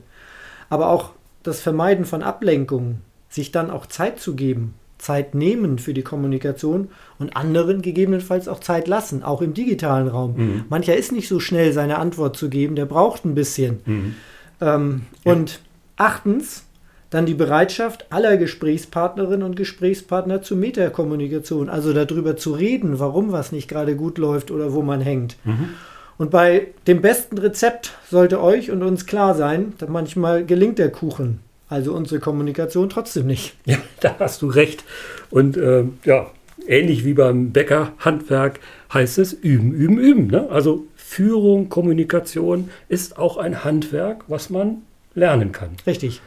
aber 0.69 0.89
auch 0.89 1.12
das 1.43 1.62
Vermeiden 1.62 2.06
von 2.06 2.23
Ablenkungen, 2.23 3.02
sich 3.30 3.52
dann 3.52 3.71
auch 3.71 3.86
Zeit 3.86 4.19
zu 4.19 4.36
geben, 4.36 4.73
Zeit 4.97 5.36
nehmen 5.36 5.80
für 5.80 5.93
die 5.93 6.02
Kommunikation 6.02 6.89
und 7.19 7.36
anderen 7.36 7.82
gegebenenfalls 7.82 8.47
auch 8.47 8.60
Zeit 8.60 8.88
lassen, 8.88 9.23
auch 9.23 9.41
im 9.41 9.54
digitalen 9.54 10.08
Raum. 10.08 10.36
Mhm. 10.36 10.65
Mancher 10.69 10.95
ist 10.95 11.12
nicht 11.12 11.28
so 11.28 11.39
schnell, 11.39 11.71
seine 11.71 12.00
Antwort 12.00 12.36
zu 12.36 12.50
geben, 12.50 12.76
der 12.76 12.86
braucht 12.86 13.26
ein 13.26 13.36
bisschen. 13.36 13.80
Mhm. 13.86 14.15
Ähm, 14.60 15.02
ja. 15.23 15.34
Und 15.34 15.60
achtens, 15.97 16.63
dann 17.10 17.26
die 17.26 17.36
Bereitschaft 17.36 18.08
aller 18.10 18.38
Gesprächspartnerinnen 18.38 19.43
und 19.43 19.56
Gesprächspartner 19.56 20.41
zur 20.41 20.58
Metakommunikation, 20.58 21.69
also 21.69 21.93
darüber 21.93 22.36
zu 22.36 22.54
reden, 22.54 23.00
warum 23.00 23.32
was 23.32 23.52
nicht 23.52 23.69
gerade 23.69 23.95
gut 23.95 24.17
läuft 24.17 24.52
oder 24.52 24.73
wo 24.73 24.82
man 24.82 25.00
hängt. 25.00 25.38
Mhm. 25.45 25.69
Und 26.18 26.32
bei 26.32 26.68
dem 26.88 27.02
besten 27.02 27.38
Rezept 27.38 27.96
sollte 28.10 28.42
euch 28.42 28.72
und 28.72 28.82
uns 28.82 29.06
klar 29.06 29.36
sein, 29.36 29.74
dass 29.78 29.90
manchmal 29.90 30.46
gelingt 30.46 30.80
der 30.80 30.92
Kuchen, 30.92 31.40
also 31.70 31.94
unsere 31.94 32.20
Kommunikation 32.20 32.90
trotzdem 32.90 33.28
nicht. 33.28 33.56
Ja, 33.66 33.78
da 34.00 34.16
hast 34.20 34.42
du 34.42 34.48
recht. 34.48 34.84
Und 35.30 35.58
äh, 35.58 35.84
ja, 36.06 36.32
ähnlich 36.68 37.06
wie 37.06 37.14
beim 37.14 37.52
Bäckerhandwerk 37.52 38.60
heißt 38.94 39.20
es 39.20 39.34
üben, 39.34 39.74
üben, 39.74 40.00
üben. 40.00 40.28
Ne? 40.28 40.48
Also 40.50 40.86
Führung, 40.96 41.70
Kommunikation 41.70 42.70
ist 42.90 43.18
auch 43.18 43.38
ein 43.38 43.64
Handwerk, 43.64 44.24
was 44.28 44.50
man 44.50 44.82
lernen 45.14 45.52
kann. 45.52 45.70
Richtig. 45.86 46.22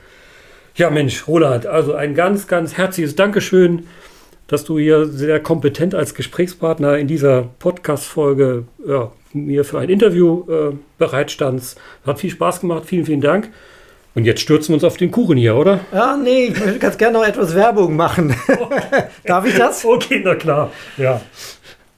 Ja, 0.76 0.88
Mensch, 0.88 1.26
Roland, 1.26 1.66
also 1.66 1.94
ein 1.94 2.14
ganz, 2.14 2.46
ganz 2.46 2.76
herzliches 2.76 3.16
Dankeschön, 3.16 3.86
dass 4.46 4.64
du 4.64 4.78
hier 4.78 5.06
sehr 5.06 5.40
kompetent 5.40 5.94
als 5.94 6.14
Gesprächspartner 6.14 6.96
in 6.96 7.06
dieser 7.06 7.48
Podcast-Folge 7.58 8.64
ja, 8.86 9.12
mir 9.32 9.64
für 9.64 9.78
ein 9.78 9.88
Interview 9.88 10.44
äh, 10.50 10.74
bereitstandst. 10.98 11.80
Hat 12.06 12.20
viel 12.20 12.30
Spaß 12.30 12.60
gemacht. 12.60 12.84
Vielen, 12.86 13.06
vielen 13.06 13.20
Dank. 13.20 13.50
Und 14.14 14.24
jetzt 14.24 14.40
stürzen 14.40 14.70
wir 14.70 14.74
uns 14.74 14.84
auf 14.84 14.96
den 14.96 15.10
Kuchen 15.10 15.38
hier, 15.38 15.56
oder? 15.56 15.80
Ja, 15.92 16.16
nee, 16.16 16.46
ich 16.46 16.60
würde 16.60 16.78
ganz 16.78 16.98
gerne 16.98 17.18
noch 17.18 17.24
etwas 17.24 17.54
Werbung 17.54 17.94
machen. 17.94 18.34
Darf 19.24 19.46
ich 19.46 19.54
das? 19.54 19.84
Okay, 19.84 20.20
na 20.24 20.34
klar. 20.34 20.72
Ja. 20.96 21.20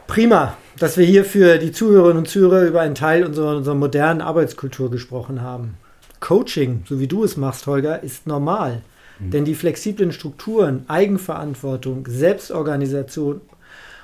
Prima, 0.07 0.57
dass 0.79 0.99
wir 0.99 1.07
hier 1.07 1.25
für 1.25 1.57
die 1.57 1.73
Zuhörerinnen 1.73 2.19
und 2.19 2.29
Zuhörer 2.29 2.67
über 2.67 2.83
einen 2.83 2.95
Teil 2.95 3.25
unserer, 3.25 3.57
unserer 3.57 3.75
modernen 3.75 4.21
Arbeitskultur 4.21 4.91
gesprochen 4.91 5.41
haben. 5.41 5.79
Coaching, 6.21 6.85
so 6.87 7.01
wie 7.01 7.09
du 7.09 7.25
es 7.25 7.37
machst, 7.37 7.67
Holger, 7.67 8.03
ist 8.03 8.27
normal. 8.27 8.83
Mhm. 9.19 9.31
Denn 9.31 9.45
die 9.47 9.55
flexiblen 9.55 10.13
Strukturen, 10.13 10.85
Eigenverantwortung, 10.89 12.07
Selbstorganisation 12.07 13.41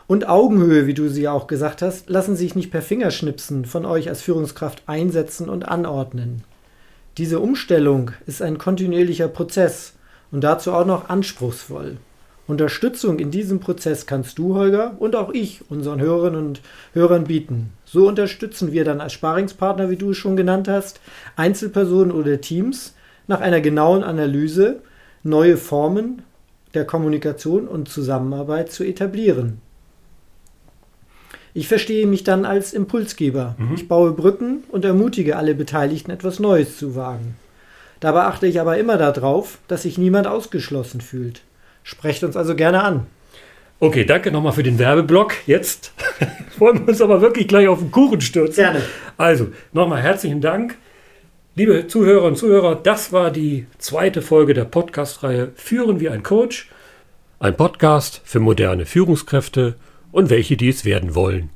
und 0.09 0.27
Augenhöhe, 0.27 0.87
wie 0.87 0.95
du 0.95 1.09
sie 1.09 1.29
auch 1.29 1.47
gesagt 1.47 1.83
hast, 1.83 2.09
lassen 2.09 2.35
sich 2.35 2.57
nicht 2.57 2.71
per 2.71 2.83
Fingerschnipsen 2.83 3.67
von 3.67 3.85
euch 3.85 4.09
als 4.09 4.23
Führungskraft 4.23 4.83
einsetzen 4.87 5.49
und 5.51 5.69
anordnen. 5.69 6.43
Diese 7.19 7.41
Umstellung 7.41 8.13
ist 8.27 8.41
ein 8.41 8.59
kontinuierlicher 8.59 9.29
Prozess 9.29 9.93
und 10.33 10.43
dazu 10.43 10.73
auch 10.73 10.87
noch 10.87 11.11
anspruchsvoll. 11.11 11.99
Unterstützung 12.47 13.19
in 13.19 13.31
diesem 13.31 13.61
Prozess 13.61 14.07
kannst 14.07 14.39
du, 14.39 14.55
Holger, 14.55 14.97
und 14.99 15.15
auch 15.15 15.29
ich 15.31 15.61
unseren 15.69 16.01
Hörerinnen 16.01 16.47
und 16.47 16.63
Hörern 16.95 17.25
bieten. 17.25 17.75
So 17.85 18.09
unterstützen 18.09 18.73
wir 18.73 18.87
dann 18.87 19.03
als 19.03 19.13
Sparingspartner, 19.13 19.91
wie 19.91 19.97
du 19.97 20.13
es 20.13 20.17
schon 20.17 20.37
genannt 20.37 20.69
hast, 20.69 21.01
Einzelpersonen 21.37 22.13
oder 22.13 22.41
Teams 22.41 22.95
nach 23.27 23.43
einer 23.43 23.61
genauen 23.61 24.03
Analyse 24.03 24.81
neue 25.23 25.59
Formen 25.59 26.23
der 26.73 26.87
Kommunikation 26.87 27.69
und 27.69 27.91
Zusammenarbeit 27.91 28.73
zu 28.73 28.85
etablieren. 28.85 29.61
Ich 31.59 31.67
verstehe 31.67 32.07
mich 32.07 32.23
dann 32.23 32.45
als 32.45 32.73
Impulsgeber. 32.73 33.57
Mhm. 33.59 33.75
Ich 33.75 33.89
baue 33.89 34.13
Brücken 34.13 34.63
und 34.71 34.85
ermutige 34.85 35.35
alle 35.35 35.57
Beteiligten, 35.57 36.13
etwas 36.13 36.39
Neues 36.39 36.79
zu 36.79 36.95
wagen. 36.95 37.35
Dabei 37.99 38.21
achte 38.27 38.47
ich 38.47 38.61
aber 38.61 38.79
immer 38.79 38.97
darauf, 38.97 39.59
dass 39.67 39.83
sich 39.83 39.99
niemand 39.99 40.29
ausgeschlossen 40.29 41.01
fühlt. 41.01 41.41
Sprecht 41.83 42.23
uns 42.23 42.37
also 42.37 42.55
gerne 42.55 42.85
an. 42.85 43.07
Okay, 43.81 44.05
danke 44.05 44.31
nochmal 44.31 44.53
für 44.53 44.63
den 44.63 44.79
Werbeblock. 44.79 45.35
Jetzt 45.49 45.93
wollen 46.61 46.79
wir 46.79 46.91
uns 46.91 47.03
aber 47.03 47.21
wirklich 47.23 47.49
gleich 47.49 47.67
auf 47.67 47.81
den 47.81 47.91
Kuchen 47.91 48.21
stürzen. 48.21 48.63
Gerne. 48.63 48.83
Also, 49.17 49.49
nochmal 49.73 50.01
herzlichen 50.01 50.41
Dank. 50.41 50.77
Liebe 51.57 51.89
Zuhörer 51.89 52.23
und 52.23 52.39
Zuhörer, 52.39 52.77
das 52.77 53.13
war 53.13 53.33
die 53.33 53.67
zweite 53.79 54.23
Folge 54.23 54.55
der 54.55 54.65
Podcast-Reihe 54.65 55.51
Führen 55.57 55.99
wie 55.99 56.09
ein 56.09 56.23
Coach. 56.23 56.71
Ein 57.41 57.57
Podcast 57.57 58.21
für 58.23 58.39
moderne 58.39 58.87
Führungskräfte 58.87 59.75
und 60.13 60.31
welche, 60.31 60.57
dies 60.57 60.85
werden 60.85 61.15
wollen. 61.15 61.51